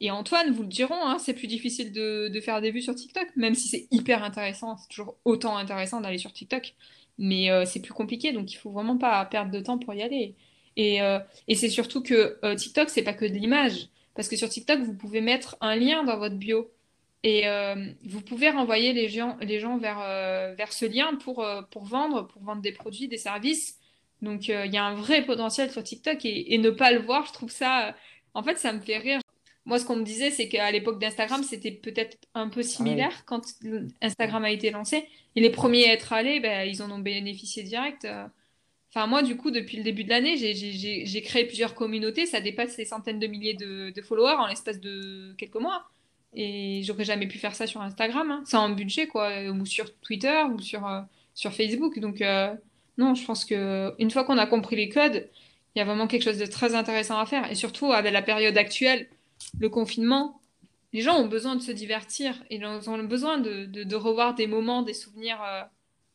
et 0.00 0.10
Antoine 0.10 0.52
vous 0.52 0.62
le 0.62 0.68
diront, 0.68 1.02
hein, 1.02 1.18
c'est 1.18 1.32
plus 1.34 1.46
difficile 1.46 1.92
de, 1.92 2.28
de 2.28 2.40
faire 2.40 2.60
des 2.60 2.70
vues 2.72 2.82
sur 2.82 2.94
TikTok, 2.94 3.28
même 3.36 3.54
si 3.54 3.68
c'est 3.68 3.86
hyper 3.90 4.22
intéressant, 4.24 4.76
c'est 4.76 4.88
toujours 4.88 5.16
autant 5.24 5.56
intéressant 5.56 6.00
d'aller 6.00 6.18
sur 6.18 6.32
TikTok, 6.32 6.74
mais 7.18 7.48
c'est 7.64 7.80
plus 7.80 7.94
compliqué, 7.94 8.32
donc 8.32 8.52
il 8.52 8.56
faut 8.56 8.70
vraiment 8.70 8.98
pas 8.98 9.24
perdre 9.24 9.50
de 9.52 9.60
temps 9.60 9.78
pour 9.78 9.94
y 9.94 10.02
aller. 10.02 10.34
Et, 10.76 11.02
euh, 11.02 11.18
et 11.48 11.54
c'est 11.54 11.68
surtout 11.68 12.02
que 12.02 12.38
euh, 12.44 12.54
TikTok, 12.54 12.88
c'est 12.88 13.02
pas 13.02 13.12
que 13.12 13.24
de 13.24 13.34
l'image, 13.34 13.88
parce 14.14 14.28
que 14.28 14.36
sur 14.36 14.48
TikTok, 14.48 14.80
vous 14.80 14.94
pouvez 14.94 15.20
mettre 15.20 15.56
un 15.60 15.76
lien 15.76 16.04
dans 16.04 16.16
votre 16.16 16.36
bio. 16.36 16.70
Et 17.22 17.46
euh, 17.46 17.74
vous 18.04 18.22
pouvez 18.22 18.48
renvoyer 18.50 18.92
les 18.92 19.08
gens, 19.08 19.36
les 19.40 19.60
gens 19.60 19.76
vers, 19.76 20.00
euh, 20.00 20.54
vers 20.56 20.72
ce 20.72 20.86
lien 20.86 21.16
pour, 21.16 21.46
pour 21.70 21.84
vendre, 21.84 22.26
pour 22.26 22.42
vendre 22.42 22.62
des 22.62 22.72
produits, 22.72 23.08
des 23.08 23.18
services. 23.18 23.78
Donc 24.22 24.48
il 24.48 24.72
y 24.72 24.76
a 24.76 24.84
un 24.84 24.94
vrai 24.94 25.24
potentiel 25.24 25.70
sur 25.70 25.82
TikTok 25.82 26.24
et, 26.24 26.54
et 26.54 26.58
ne 26.58 26.70
pas 26.70 26.92
le 26.92 27.00
voir, 27.00 27.26
je 27.26 27.32
trouve 27.32 27.50
ça... 27.50 27.94
en 28.34 28.42
fait, 28.42 28.58
ça 28.58 28.72
me 28.72 28.80
fait 28.80 28.98
rire. 28.98 29.20
Moi, 29.66 29.78
ce 29.78 29.84
qu'on 29.84 29.96
me 29.96 30.04
disait, 30.04 30.30
c'est 30.30 30.48
qu'à 30.48 30.70
l'époque 30.70 30.98
d'Instagram, 30.98 31.42
c'était 31.42 31.70
peut-être 31.70 32.16
un 32.34 32.48
peu 32.48 32.62
similaire 32.62 33.24
quand 33.26 33.42
Instagram 34.00 34.44
a 34.44 34.50
été 34.50 34.70
lancé. 34.70 35.06
Et 35.36 35.40
les 35.40 35.50
premiers 35.50 35.90
à 35.90 35.92
être 35.92 36.12
allés, 36.14 36.40
ben, 36.40 36.66
ils 36.66 36.82
en 36.82 36.90
ont 36.90 36.98
bénéficié 36.98 37.62
direct. 37.62 38.06
Enfin, 38.92 39.06
moi, 39.06 39.22
du 39.22 39.36
coup, 39.36 39.52
depuis 39.52 39.76
le 39.76 39.84
début 39.84 40.02
de 40.02 40.08
l'année, 40.08 40.36
j'ai 40.36 41.22
créé 41.22 41.44
plusieurs 41.44 41.74
communautés. 41.74 42.26
Ça 42.26 42.40
dépasse 42.40 42.76
les 42.76 42.84
centaines 42.84 43.20
de 43.20 43.26
milliers 43.28 43.54
de, 43.54 44.02
followers 44.02 44.36
en 44.38 44.46
l'espace 44.48 44.80
de 44.80 45.32
quelques 45.38 45.56
mois. 45.56 45.88
Et 46.34 46.82
j'aurais 46.84 47.04
jamais 47.04 47.26
pu 47.26 47.38
faire 47.38 47.54
ça 47.54 47.66
sur 47.66 47.80
Instagram, 47.82 48.30
hein, 48.30 48.42
sans 48.46 48.70
budget, 48.70 49.06
quoi, 49.06 49.48
ou 49.50 49.66
sur 49.66 49.92
Twitter, 50.00 50.42
ou 50.52 50.60
sur, 50.60 50.86
euh, 50.86 51.00
sur 51.34 51.52
Facebook. 51.52 51.98
Donc, 51.98 52.20
euh, 52.20 52.52
non, 52.98 53.14
je 53.14 53.24
pense 53.24 53.44
que 53.44 53.94
une 53.98 54.10
fois 54.10 54.24
qu'on 54.24 54.38
a 54.38 54.46
compris 54.46 54.76
les 54.76 54.88
codes, 54.88 55.28
il 55.74 55.78
y 55.78 55.82
a 55.82 55.84
vraiment 55.84 56.06
quelque 56.08 56.22
chose 56.22 56.38
de 56.38 56.46
très 56.46 56.74
intéressant 56.74 57.18
à 57.18 57.26
faire. 57.26 57.50
Et 57.50 57.54
surtout, 57.54 57.92
avec 57.92 58.12
la 58.12 58.22
période 58.22 58.56
actuelle, 58.58 59.08
le 59.58 59.68
confinement, 59.68 60.40
les 60.92 61.00
gens 61.02 61.16
ont 61.16 61.28
besoin 61.28 61.54
de 61.54 61.62
se 61.62 61.72
divertir. 61.72 62.34
Ils 62.50 62.64
ont 62.64 63.04
besoin 63.04 63.38
de, 63.38 63.66
de, 63.66 63.84
de 63.84 63.96
revoir 63.96 64.34
des 64.34 64.48
moments, 64.48 64.82
des 64.82 64.94
souvenirs 64.94 65.40
euh, 65.42 65.62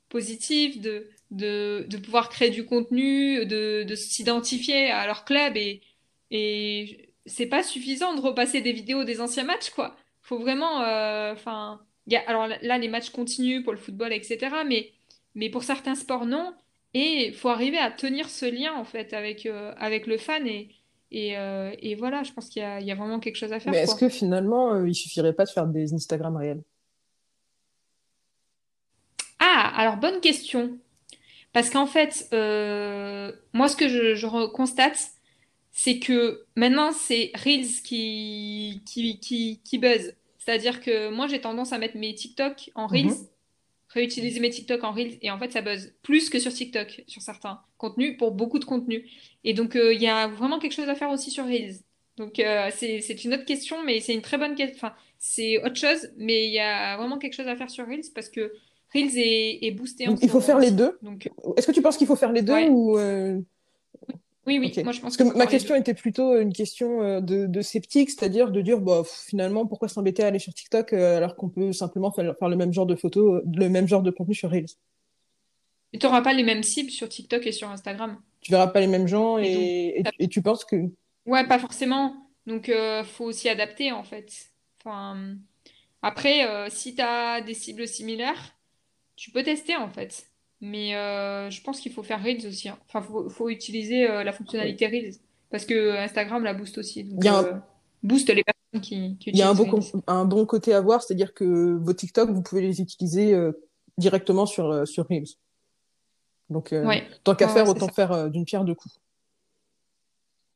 positifs, 0.10 0.80
de, 0.82 1.10
de, 1.32 1.86
de 1.90 1.98
pouvoir 1.98 2.30
créer 2.30 2.50
du 2.50 2.66
contenu, 2.66 3.46
de, 3.46 3.84
de 3.84 3.96
s'identifier 3.96 4.92
à 4.92 5.06
leur 5.08 5.26
club. 5.26 5.58
Et, 5.58 5.82
et 6.32 7.14
c'est 7.26 7.48
pas 7.48 7.64
suffisant 7.64 8.14
de 8.16 8.22
repasser 8.22 8.62
des 8.62 8.72
vidéos 8.74 9.04
des 9.04 9.22
anciens 9.22 9.44
matchs, 9.46 9.70
quoi. 9.72 9.96
Faut 10.22 10.40
vraiment. 10.40 10.82
euh, 10.82 11.34
Enfin, 11.34 11.82
a, 12.14 12.18
alors 12.28 12.48
là, 12.48 12.78
les 12.78 12.88
matchs 12.88 13.10
continuent 13.10 13.64
pour 13.64 13.74
le 13.74 13.80
football, 13.80 14.14
etc. 14.14 14.64
Mais, 14.66 14.92
mais 15.36 15.50
pour 15.50 15.64
certains 15.64 15.96
sports, 15.96 16.26
non. 16.26 16.54
Et 16.94 17.28
il 17.28 17.34
faut 17.34 17.50
arriver 17.50 17.78
à 17.78 17.92
tenir 17.92 18.30
ce 18.30 18.46
lien, 18.46 18.74
en 18.74 18.86
fait, 18.86 19.14
avec, 19.14 19.46
euh, 19.46 19.74
avec 19.78 20.08
le 20.08 20.18
fan. 20.18 20.48
Et, 20.48 20.70
et, 21.12 21.38
euh, 21.38 21.72
et 21.80 21.96
voilà, 21.96 22.24
je 22.24 22.32
pense 22.34 22.50
qu'il 22.50 22.62
y 22.64 22.86
y 22.86 22.92
a 22.92 22.96
vraiment 22.96 23.20
quelque 23.20 23.36
chose 23.38 23.54
à 23.54 23.60
faire, 23.60 23.74
Mais 23.74 23.80
est-ce 23.80 23.96
que 23.96 24.10
finalement, 24.10 24.74
euh, 24.74 24.88
il 24.88 24.96
suffirait 24.96 25.34
pas 25.34 25.46
de 25.46 25.50
faire 25.50 25.68
des 25.68 25.94
Instagram 25.94 26.36
réels? 26.38 26.64
Ah, 29.40 29.72
alors 29.78 29.98
bonne 29.98 30.20
question. 30.22 30.78
Parce 31.56 31.70
qu'en 31.70 31.88
fait, 31.88 32.28
euh, 32.34 33.32
moi, 33.54 33.70
ce 33.70 33.78
que 33.78 33.88
je, 33.88 34.46
constate, 34.48 35.00
c'est 35.72 36.00
que 36.00 36.46
maintenant, 36.58 36.92
c'est 36.92 37.32
Reels 37.34 37.82
qui, 37.82 38.84
qui, 38.86 39.22
qui, 39.22 39.62
qui 39.64 39.78
buzz. 39.78 40.16
C'est-à-dire 40.38 40.82
que 40.82 41.10
moi, 41.12 41.28
j'ai 41.28 41.40
tendance 41.40 41.72
à 41.72 41.78
mettre 41.78 41.96
mes 41.98 42.14
TikTok 42.14 42.72
en 42.76 42.88
Reels, 42.88 43.06
Mhm. 43.08 43.30
réutiliser 43.90 44.42
mes 44.42 44.50
TikTok 44.50 44.84
en 44.84 44.92
Reels, 44.92 45.18
et 45.22 45.32
en 45.32 45.40
fait, 45.40 45.54
ça 45.54 45.62
buzz 45.62 45.94
plus 46.04 46.30
que 46.30 46.40
sur 46.40 46.54
TikTok, 46.54 47.06
sur 47.08 47.22
certains 47.22 47.62
contenus, 47.78 48.18
pour 48.18 48.32
beaucoup 48.34 48.60
de 48.60 48.66
contenus. 48.66 49.10
Et 49.46 49.54
donc, 49.54 49.78
euh, 49.78 49.94
il 49.94 50.02
y 50.02 50.08
a 50.08 50.28
vraiment 50.28 50.60
quelque 50.60 50.74
chose 50.74 50.90
à 50.90 50.96
faire 50.96 51.12
aussi 51.12 51.32
sur 51.32 51.46
Reels. 51.46 51.78
Donc, 52.18 52.40
euh, 52.40 52.70
c'est, 52.76 53.00
c'est 53.02 53.24
une 53.24 53.34
autre 53.34 53.46
question, 53.46 53.82
mais 53.86 54.02
c'est 54.02 54.14
une 54.14 54.22
très 54.22 54.38
bonne 54.38 54.56
question. 54.56 54.76
Enfin, 54.78 54.96
c'est 55.20 55.60
autre 55.64 55.78
chose, 55.78 56.12
mais 56.18 56.48
il 56.48 56.54
y 56.54 56.60
a 56.60 56.98
vraiment 56.98 57.18
quelque 57.18 57.34
chose 57.36 57.48
à 57.48 57.56
faire 57.56 57.70
sur 57.70 57.86
Reels 57.88 58.12
parce 58.14 58.30
que 58.30 58.54
Reels 58.94 59.18
est, 59.18 59.66
est 59.66 59.72
boosté 59.72 60.08
il 60.22 60.30
faut 60.30 60.42
faire 60.42 60.60
les 60.60 60.72
deux. 60.72 60.98
Donc, 61.02 61.30
Est-ce 61.58 61.68
que 61.68 61.72
tu 61.72 61.82
penses 61.82 61.98
qu'il 61.98 62.08
faut 62.08 62.16
faire 62.16 62.32
les 62.32 62.42
deux 62.42 62.54
ouais. 62.54 62.70
ou 62.70 62.98
euh, 62.98 63.40
Oui, 64.48 64.60
oui, 64.60 64.72
moi 64.84 64.92
je 64.94 65.02
pense 65.02 65.18
Parce 65.18 65.32
que 65.32 65.38
ma 65.38 65.48
question 65.48 65.76
était 65.76 65.94
plutôt 65.94 66.40
une 66.40 66.54
question 66.54 67.02
euh, 67.02 67.20
de, 67.20 67.46
de 67.46 67.62
sceptique, 67.62 68.10
c'est-à-dire 68.10 68.52
de 68.52 68.62
dire 68.62 68.80
bah 68.80 69.04
finalement 69.06 69.66
pourquoi 69.66 69.88
s'embêter 69.88 70.24
à 70.24 70.28
aller 70.28 70.40
sur 70.40 70.54
TikTok 70.54 70.94
euh, 70.94 71.18
alors 71.18 71.36
qu'on 71.36 71.50
peut 71.50 71.74
simplement 71.74 72.12
faire, 72.12 72.36
faire 72.38 72.50
le 72.50 72.56
même 72.56 72.74
genre 72.74 72.86
de 72.86 72.96
photos, 72.96 73.42
le 73.54 73.70
même 73.70 73.88
genre 73.88 74.02
de 74.02 74.12
contenu 74.12 74.34
sur 74.34 74.50
Reels? 74.50 74.76
Mais 75.92 76.00
tu 76.00 76.06
n'auras 76.06 76.22
pas 76.22 76.34
les 76.34 76.44
mêmes 76.44 76.64
cibles 76.64 76.92
sur 76.92 77.10
TikTok 77.10 77.46
et 77.48 77.52
sur 77.52 77.70
Instagram. 77.70 78.18
Tu 78.42 78.52
verras 78.52 78.68
pas 78.68 78.80
les 78.80 78.88
mêmes 78.88 79.08
gens 79.08 79.38
Et 79.38 79.54
donc, 79.54 79.62
et, 79.62 80.00
et, 80.00 80.04
et 80.20 80.28
tu 80.28 80.42
penses 80.42 80.64
que 80.64 80.76
ouais, 81.26 81.48
pas 81.48 81.60
forcément. 81.60 82.26
Donc, 82.46 82.70
euh, 82.70 83.04
faut 83.04 83.26
aussi 83.26 83.50
adapter 83.50 83.92
en 83.92 84.04
fait. 84.04 84.32
Enfin, 84.80 85.36
après, 86.02 86.48
euh, 86.48 86.68
si 86.70 86.96
tu 86.96 87.02
as 87.02 87.42
des 87.42 87.54
cibles 87.54 87.88
similaires, 87.88 88.55
tu 89.16 89.32
peux 89.32 89.44
tester 89.44 89.76
en 89.76 89.90
fait. 89.90 90.26
Mais 90.62 90.96
euh, 90.96 91.50
je 91.50 91.62
pense 91.62 91.80
qu'il 91.80 91.92
faut 91.92 92.04
faire 92.04 92.24
Reels 92.24 92.48
aussi. 92.48 92.70
hein. 92.70 92.78
Enfin, 92.88 93.02
faut, 93.02 93.30
faut 93.30 93.50
utiliser 93.50 94.10
euh, 94.10 94.24
la 94.24 94.32
fonctionnalité 94.32 94.88
Reels. 94.88 95.16
parce 95.52 95.66
que 95.66 95.98
Instagram 95.98 96.44
la 96.44 96.54
booste 96.54 96.78
aussi. 96.78 97.04
Donc, 97.04 97.24
Il 97.24 97.26
y 97.26 97.28
a 97.30 97.38
un- 97.38 97.44
euh, 97.44 97.54
booste 98.04 98.30
les 98.30 98.44
personnes 98.44 98.82
qui, 98.82 99.18
qui 99.18 99.30
Il 99.32 99.38
y 99.38 99.42
a 99.42 99.50
un 99.50 99.54
bon, 99.54 99.80
un 100.08 100.26
bon 100.26 100.46
côté 100.46 100.74
à 100.74 100.82
voir, 100.82 101.04
c'est-à-dire 101.04 101.34
que 101.34 101.76
vos 101.76 101.94
TikTok, 101.94 102.30
vous 102.30 102.42
pouvez 102.42 102.62
les 102.62 102.82
utiliser 102.82 103.34
euh, 103.34 103.52
directement 103.98 104.46
sur, 104.46 104.72
euh, 104.72 104.86
sur 104.86 105.08
Reels. 105.08 105.28
Donc, 106.50 106.74
euh, 106.74 106.86
Ouais. 106.86 107.06
tant 107.24 107.36
qu'à 107.36 107.48
Ouais, 107.48 107.54
faire, 107.54 107.64
ouais, 107.66 107.72
autant 107.72 107.90
faire 107.90 108.12
euh, 108.12 108.30
d'une 108.30 108.46
pierre 108.46 108.64
deux 108.64 108.76
coups. 108.76 108.98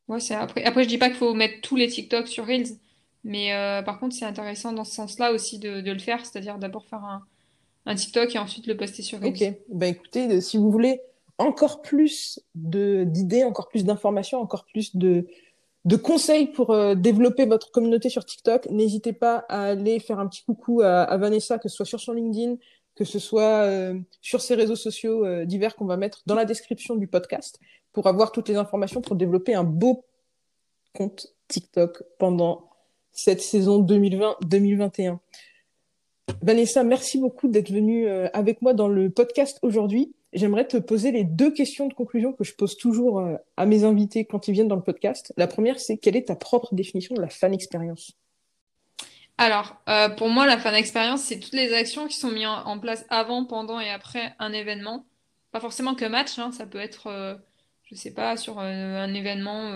Ouais, 0.08 0.20
c'est 0.20 0.34
après. 0.34 0.64
Après, 0.64 0.84
je 0.84 0.88
dis 0.88 0.98
pas 0.98 1.08
qu'il 1.08 1.18
faut 1.18 1.34
mettre 1.34 1.60
tous 1.60 1.76
les 1.76 1.88
TikTok 1.88 2.26
sur 2.26 2.46
Reels, 2.46 2.76
mais 3.22 3.52
euh, 3.52 3.82
par 3.82 4.00
contre, 4.00 4.14
c'est 4.16 4.24
intéressant 4.24 4.72
dans 4.72 4.84
ce 4.84 4.94
sens-là 4.94 5.32
aussi 5.32 5.58
de, 5.58 5.80
de 5.80 5.92
le 5.92 5.98
faire, 5.98 6.24
c'est-à-dire 6.26 6.58
d'abord 6.58 6.84
faire 6.86 7.04
un, 7.04 7.24
un 7.86 7.94
TikTok 7.94 8.34
et 8.34 8.38
ensuite 8.38 8.66
le 8.66 8.76
poster 8.76 9.02
sur 9.02 9.20
Reels. 9.20 9.30
Ok, 9.30 9.54
ben 9.68 9.86
écoutez, 9.86 10.40
si 10.40 10.56
vous 10.56 10.70
voulez 10.70 11.00
encore 11.38 11.80
plus 11.80 12.40
d'idées, 12.54 13.44
encore 13.44 13.68
plus 13.68 13.84
d'informations, 13.84 14.40
encore 14.40 14.66
plus 14.66 14.96
de, 14.96 15.26
de 15.86 15.96
conseils 15.96 16.48
pour 16.48 16.70
euh, 16.70 16.94
développer 16.94 17.46
votre 17.46 17.70
communauté 17.70 18.10
sur 18.10 18.24
TikTok, 18.24 18.68
n'hésitez 18.70 19.14
pas 19.14 19.46
à 19.48 19.70
aller 19.70 20.00
faire 20.00 20.18
un 20.18 20.28
petit 20.28 20.44
coucou 20.44 20.82
à, 20.82 21.02
à 21.02 21.16
Vanessa, 21.16 21.58
que 21.58 21.68
ce 21.68 21.76
soit 21.76 21.86
sur 21.86 22.00
son 22.00 22.12
LinkedIn, 22.12 22.56
que 22.94 23.04
ce 23.04 23.18
soit 23.18 23.64
euh, 23.64 23.98
sur 24.20 24.42
ses 24.42 24.54
réseaux 24.54 24.76
sociaux 24.76 25.24
euh, 25.24 25.46
divers 25.46 25.76
qu'on 25.76 25.86
va 25.86 25.96
mettre 25.96 26.22
dans 26.26 26.34
la 26.34 26.44
description 26.44 26.96
du 26.96 27.06
podcast 27.06 27.58
pour 27.92 28.06
avoir 28.06 28.32
toutes 28.32 28.48
les 28.48 28.56
informations 28.56 29.00
pour 29.00 29.16
développer 29.16 29.54
un 29.54 29.64
beau 29.64 30.04
compte 30.92 31.28
TikTok 31.48 32.02
pendant 32.18 32.68
cette 33.12 33.40
saison 33.40 33.82
2020-2021. 33.82 35.18
Vanessa, 36.42 36.84
merci 36.84 37.18
beaucoup 37.18 37.48
d'être 37.48 37.70
venue 37.70 38.06
euh, 38.06 38.28
avec 38.32 38.62
moi 38.62 38.74
dans 38.74 38.88
le 38.88 39.10
podcast 39.10 39.58
aujourd'hui. 39.62 40.14
J'aimerais 40.32 40.66
te 40.66 40.76
poser 40.76 41.10
les 41.10 41.24
deux 41.24 41.50
questions 41.50 41.88
de 41.88 41.94
conclusion 41.94 42.32
que 42.32 42.44
je 42.44 42.54
pose 42.54 42.76
toujours 42.76 43.18
euh, 43.18 43.36
à 43.56 43.66
mes 43.66 43.82
invités 43.82 44.24
quand 44.24 44.46
ils 44.46 44.52
viennent 44.52 44.68
dans 44.68 44.76
le 44.76 44.82
podcast. 44.82 45.32
La 45.36 45.48
première, 45.48 45.80
c'est 45.80 45.98
quelle 45.98 46.14
est 46.14 46.28
ta 46.28 46.36
propre 46.36 46.74
définition 46.74 47.16
de 47.16 47.20
la 47.20 47.28
fan 47.28 47.52
expérience? 47.52 48.12
Alors, 49.38 49.76
euh, 49.88 50.08
pour 50.08 50.28
moi, 50.28 50.46
la 50.46 50.58
fan 50.58 50.74
expérience, 50.74 51.22
c'est 51.22 51.40
toutes 51.40 51.54
les 51.54 51.72
actions 51.72 52.06
qui 52.06 52.16
sont 52.16 52.30
mises 52.30 52.46
en, 52.46 52.78
place 52.78 53.04
avant, 53.08 53.44
pendant 53.44 53.80
et 53.80 53.90
après 53.90 54.34
un 54.38 54.52
événement. 54.52 55.04
Pas 55.50 55.58
forcément 55.58 55.96
que 55.96 56.04
match, 56.04 56.38
hein, 56.38 56.52
ça 56.52 56.64
peut 56.64 56.78
être, 56.78 57.08
euh, 57.08 57.34
je 57.84 57.96
sais 57.96 58.14
pas, 58.14 58.36
sur 58.36 58.60
un 58.60 59.12
événement 59.12 59.74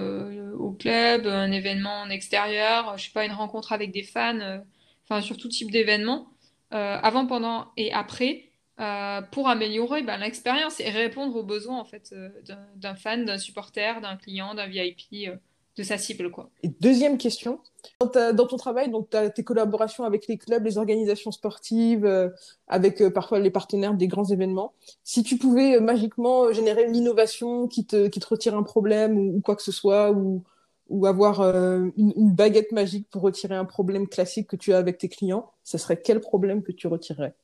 au 0.57 0.71
club, 0.71 1.27
un 1.27 1.51
événement 1.51 2.03
en 2.03 2.11
extérieur, 2.11 2.97
je 2.97 3.07
sais 3.07 3.13
pas, 3.13 3.25
une 3.25 3.33
rencontre 3.33 3.73
avec 3.73 3.91
des 3.91 4.05
fans, 4.05 4.61
enfin 5.03 5.21
sur 5.21 5.37
tout 5.37 5.49
type 5.49 5.73
d'événement, 5.73 6.29
euh, 6.75 6.99
avant, 7.03 7.27
pendant 7.27 7.67
et 7.77 7.93
après, 7.93 8.45
euh, 8.81 9.21
pour 9.31 9.49
améliorer 9.49 10.03
ben, 10.03 10.17
l'expérience 10.19 10.81
et 10.81 10.91
répondre 10.91 11.37
aux 11.37 11.45
besoins 11.45 11.79
en 11.79 11.85
fait 11.85 12.13
euh, 12.13 12.31
d'un 12.77 12.97
fan, 12.97 13.25
d'un 13.25 13.39
supporter, 13.39 14.01
d'un 14.01 14.17
client, 14.17 14.55
d'un 14.55 14.67
VIP, 14.67 15.31
de 15.77 15.83
sa 15.83 15.99
cible, 15.99 16.31
quoi. 16.31 16.51
Et 16.63 16.69
deuxième 16.69 17.19
question, 17.19 17.61
dans, 18.01 18.47
ton 18.47 18.57
travail, 18.57 18.93
tu 19.11 19.17
as 19.17 19.31
tes 19.31 19.45
collaborations 19.45 20.05
avec 20.05 20.27
les 20.27 20.37
clubs, 20.37 20.65
les 20.65 20.79
organisations 20.79 21.33
sportives, 21.33 22.33
avec 22.69 23.09
parfois 23.09 23.41
les 23.41 23.51
partenaires 23.51 23.95
des 23.95 24.07
grands 24.07 24.25
événements. 24.25 24.73
Si 25.03 25.25
tu 25.25 25.37
pouvais 25.37 25.81
magiquement 25.81 26.53
générer 26.53 26.85
une 26.85 26.95
innovation 26.95 27.67
qui 27.67 27.87
te, 27.87 28.07
qui 28.07 28.21
te 28.21 28.27
retire 28.27 28.57
un 28.57 28.63
problème 28.63 29.19
ou, 29.19 29.37
ou 29.37 29.41
quoi 29.41 29.57
que 29.57 29.63
ce 29.63 29.73
soit, 29.73 30.13
ou, 30.13 30.45
ou 30.89 31.07
avoir 31.07 31.41
euh, 31.41 31.89
une, 31.97 32.13
une 32.17 32.35
baguette 32.35 32.73
magique 32.73 33.09
pour 33.11 33.23
retirer 33.23 33.55
un 33.55 33.65
problème 33.65 34.09
classique 34.09 34.49
que 34.49 34.57
tu 34.57 34.73
as 34.73 34.79
avec 34.79 34.99
tes 34.99 35.09
clients, 35.09 35.51
ce 35.65 35.79
serait 35.79 36.01
quel 36.01 36.21
problème 36.21 36.63
que 36.63 36.73
tu 36.73 36.87
retirerais? 36.87 37.35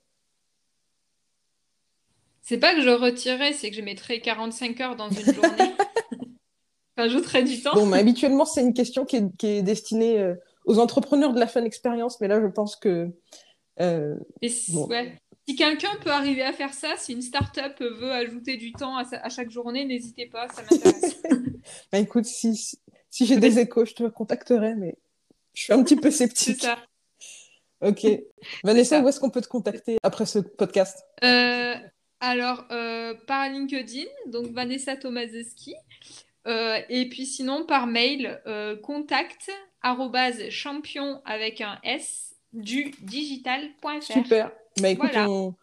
C'est 2.42 2.59
pas 2.59 2.74
que 2.74 2.83
je 2.83 2.90
retirerais, 2.90 3.53
c'est 3.53 3.70
que 3.70 3.76
je 3.76 3.83
mettrais 3.83 4.20
45 4.20 4.81
heures 4.81 4.96
dans 4.96 5.11
une 5.11 5.33
journée. 5.35 5.72
J'ajouterais 6.98 7.44
du 7.44 7.62
temps. 7.62 7.74
Bon, 7.74 7.87
mais 7.87 7.98
habituellement, 7.98 8.44
c'est 8.44 8.61
une 8.61 8.74
question 8.74 9.05
qui 9.05 9.16
est, 9.16 9.37
qui 9.37 9.46
est 9.46 9.62
destinée 9.62 10.18
euh, 10.18 10.35
aux 10.66 10.79
entrepreneurs 10.79 11.33
de 11.33 11.40
la 11.40 11.46
fan 11.46 11.64
expérience, 11.64 12.20
mais 12.20 12.29
là, 12.29 12.40
je 12.40 12.46
pense 12.46 12.76
que 12.76 13.11
euh, 13.81 14.16
Et 14.42 14.48
si, 14.48 14.72
bon. 14.72 14.87
ouais. 14.88 15.16
Si 15.48 15.57
quelqu'un 15.57 15.88
peut 16.03 16.11
arriver 16.11 16.42
à 16.42 16.53
faire 16.53 16.74
ça, 16.74 16.94
si 16.96 17.12
une 17.12 17.22
start-up 17.22 17.81
veut 17.81 18.12
ajouter 18.12 18.57
du 18.57 18.72
temps 18.72 18.96
à, 18.96 19.05
sa- 19.05 19.18
à 19.18 19.29
chaque 19.31 19.50
journée, 19.50 19.85
n'hésitez 19.85 20.26
pas, 20.26 20.48
ça 20.48 20.62
m'intéresse. 20.62 21.16
Bah, 21.92 21.98
écoute, 21.98 22.24
si, 22.24 22.79
si, 23.11 23.27
j'ai 23.27 23.37
des 23.38 23.59
échos, 23.59 23.85
je 23.85 23.94
te 23.94 24.03
contacterai, 24.05 24.75
mais 24.77 24.96
je 25.55 25.62
suis 25.64 25.73
un 25.73 25.83
petit 25.83 25.96
peu 25.96 26.11
C'est 26.11 26.29
sceptique. 26.29 26.62
ça. 26.62 26.79
Ok. 27.83 28.07
Vanessa, 28.62 28.99
ça. 28.99 29.03
où 29.03 29.09
est-ce 29.09 29.18
qu'on 29.20 29.31
peut 29.31 29.40
te 29.40 29.49
contacter 29.49 29.96
après 30.03 30.27
ce 30.27 30.38
podcast? 30.38 31.05
Euh, 31.25 31.75
alors, 32.20 32.64
euh, 32.70 33.14
par 33.27 33.49
LinkedIn, 33.49 34.05
donc 34.27 34.46
Vanessa 34.53 34.96
Tomazeski. 34.96 35.75
Euh, 36.46 36.79
et 36.88 37.09
puis 37.09 37.27
sinon, 37.27 37.64
par 37.66 37.87
mail, 37.87 38.40
contact 38.83 39.51
champion 40.51 41.20
avec 41.25 41.61
un 41.61 41.79
S 41.83 42.35
du 42.53 42.90
digital.fr. 43.01 44.03
Super. 44.03 44.53
Bah 44.81 44.88
écoute, 44.90 45.11
Voilà. 45.12 45.31
on, 45.31 45.55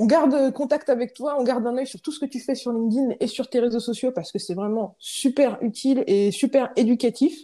on 0.00 0.06
garde 0.06 0.50
contact 0.54 0.88
avec 0.88 1.12
toi, 1.12 1.36
on 1.38 1.44
garde 1.44 1.66
un 1.66 1.76
œil 1.76 1.86
sur 1.86 2.00
tout 2.00 2.10
ce 2.10 2.18
que 2.18 2.24
tu 2.24 2.40
fais 2.40 2.54
sur 2.54 2.72
LinkedIn 2.72 3.16
et 3.20 3.26
sur 3.26 3.50
tes 3.50 3.60
réseaux 3.60 3.80
sociaux 3.80 4.12
parce 4.12 4.32
que 4.32 4.38
c'est 4.38 4.54
vraiment 4.54 4.96
super 4.98 5.58
utile 5.60 6.04
et 6.06 6.30
super 6.30 6.70
éducatif. 6.74 7.38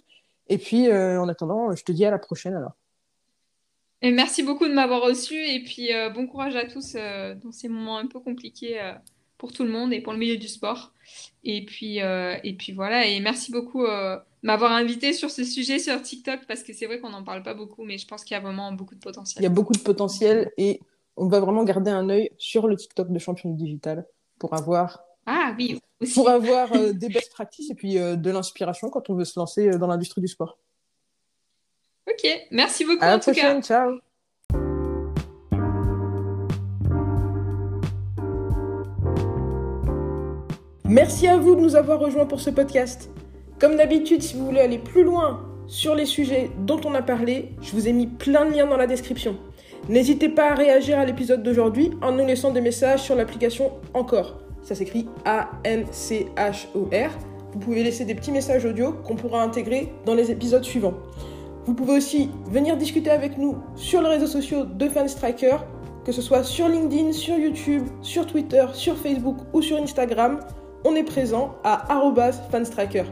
Et 0.49 0.57
puis, 0.57 0.89
euh, 0.89 1.21
en 1.21 1.29
attendant, 1.29 1.77
je 1.77 1.85
te 1.85 1.93
dis 1.93 2.07
à 2.07 2.11
la 2.11 2.19
prochaine 2.19 2.55
alors. 2.55 2.73
Et 4.01 4.11
merci 4.11 4.43
beaucoup 4.43 4.67
de 4.67 4.73
m'avoir 4.73 5.03
reçu 5.03 5.35
et 5.35 5.63
puis 5.65 5.93
euh, 5.93 6.09
bon 6.09 6.27
courage 6.27 6.57
à 6.57 6.67
tous 6.67 6.95
euh, 6.95 7.35
dans 7.35 7.53
ces 7.53 7.69
moments 7.69 7.99
un 7.99 8.07
peu 8.07 8.21
compliqués 8.21 8.81
pour 9.37 9.53
tout 9.53 9.65
le 9.65 9.71
monde 9.71 9.93
et 9.93 10.01
pour 10.01 10.15
le 10.15 10.19
milieu 10.19 10.39
du 10.39 10.49
sport. 10.49 10.95
Et 11.45 11.63
puis, 11.67 11.99
et 11.99 12.57
puis 12.59 12.73
voilà, 12.73 13.07
et 13.07 13.21
merci 13.21 13.53
beaucoup 13.53 13.85
de 13.85 14.19
m'avoir 14.43 14.73
invité 14.73 15.13
sur 15.13 15.31
ce 15.31 15.45
sujet 15.45 15.79
sur 15.79 16.01
TikTok 16.01 16.47
parce 16.49 16.63
que 16.63 16.73
c'est 16.73 16.87
vrai 16.87 17.01
qu'on 17.01 17.11
n'en 17.11 17.23
parle 17.25 17.43
pas 17.43 17.53
beaucoup, 17.55 17.85
mais 17.85 17.99
je 17.99 18.07
pense 18.07 18.25
qu'il 18.25 18.35
y 18.35 18.39
a 18.39 18.41
vraiment 18.41 18.73
beaucoup 18.73 18.95
de 18.95 19.01
Il 19.37 19.43
y 19.43 19.47
a 19.47 19.51
potentiel. 19.51 19.53
beaucoup 19.53 19.75
de 19.75 19.79
potentiel 19.79 20.51
et 20.57 20.81
on 21.17 21.29
va 21.29 21.41
vraiment 21.41 21.65
garder 21.65 21.91
un 21.91 22.09
œil 22.11 22.31
sur 22.39 22.67
le 22.69 22.77
TikTok 22.77 23.11
de 23.11 23.19
Champion 23.19 23.51
du 23.51 23.57
Digital 23.65 24.07
pour 24.39 24.55
avoir, 24.55 25.03
Ah 25.27 25.55
oui, 25.59 25.81
aussi. 26.01 26.15
pour 26.15 26.29
avoir 26.29 26.73
euh, 26.75 26.93
des 26.93 27.09
best 27.09 27.33
practices 27.33 27.71
et 27.71 27.75
puis 27.75 27.99
euh, 27.99 28.17
de 28.17 28.31
l'inspiration 28.31 28.91
quand 28.91 29.09
on 29.11 29.15
veut 29.15 29.25
se 29.25 29.39
lancer 29.39 29.69
euh, 29.69 29.79
dans 29.79 29.87
l'industrie 29.87 30.21
du 30.21 30.29
sport. 30.29 30.59
Ok, 32.09 32.29
merci 32.51 32.85
beaucoup 32.85 33.03
À 33.03 33.09
la 33.11 33.17
en 33.17 33.19
tout 33.19 33.33
cas. 33.33 33.41
prochaine, 33.41 33.63
ciao! 33.63 33.99
Merci 40.89 41.27
à 41.27 41.37
vous 41.37 41.57
de 41.57 41.61
nous 41.61 41.75
avoir 41.77 41.99
rejoints 41.99 42.27
pour 42.27 42.41
ce 42.41 42.51
podcast. 42.51 43.11
Comme 43.59 43.77
d'habitude, 43.77 44.23
si 44.23 44.37
vous 44.37 44.45
voulez 44.47 44.61
aller 44.61 44.79
plus 44.79 45.03
loin 45.03 45.43
sur 45.67 45.95
les 45.95 46.07
sujets 46.07 46.51
dont 46.61 46.81
on 46.85 46.95
a 46.95 47.03
parlé, 47.03 47.51
je 47.61 47.73
vous 47.73 47.89
ai 47.89 47.93
mis 47.93 48.07
plein 48.07 48.47
de 48.47 48.53
liens 48.55 48.67
dans 48.67 48.77
la 48.77 48.87
description. 48.87 49.37
N'hésitez 49.89 50.29
pas 50.29 50.51
à 50.51 50.55
réagir 50.55 50.99
à 50.99 51.05
l'épisode 51.05 51.45
d'aujourd'hui 51.45 51.93
en 52.03 52.11
nous 52.11 52.27
laissant 52.27 52.51
des 52.51 52.61
messages 52.61 53.03
sur 53.03 53.15
l'application 53.15 53.71
Encore. 53.95 54.41
Ça 54.63 54.75
s'écrit 54.75 55.07
A-N-C-H-O-R. 55.25 57.11
Vous 57.53 57.59
pouvez 57.61 57.85
laisser 57.85 58.05
des 58.05 58.17
petits 58.17 58.33
messages 58.33 58.65
audio 58.65 58.93
qu'on 58.93 59.15
pourra 59.15 59.45
intégrer 59.45 59.93
dans 60.05 60.15
les 60.15 60.33
épisodes 60.33 60.65
suivants. 60.65 60.95
Vous 61.67 61.75
pouvez 61.75 61.97
aussi 61.99 62.31
venir 62.51 62.77
discuter 62.77 63.11
avec 63.11 63.39
nous 63.39 63.59
sur 63.77 64.03
les 64.03 64.09
réseaux 64.09 64.27
sociaux 64.27 64.65
de 64.65 64.89
Fanstriker, 64.89 65.59
que 66.05 66.11
ce 66.11 66.21
soit 66.21 66.43
sur 66.43 66.69
LinkedIn, 66.69 67.13
sur 67.13 67.37
YouTube, 67.37 67.85
sur 68.03 68.27
Twitter, 68.27 68.67
sur 68.73 68.97
Facebook 68.97 69.37
ou 69.53 69.63
sur 69.63 69.77
Instagram. 69.77 70.41
On 70.85 70.97
est 70.97 71.05
présent 71.05 71.55
à 71.63 71.87
fanstriker. 72.51 73.05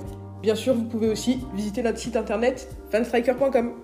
Bien 0.42 0.56
sûr, 0.56 0.74
vous 0.74 0.84
pouvez 0.84 1.08
aussi 1.08 1.38
visiter 1.54 1.82
notre 1.82 1.98
site 1.98 2.16
internet 2.16 2.68
fanstriker.com. 2.90 3.83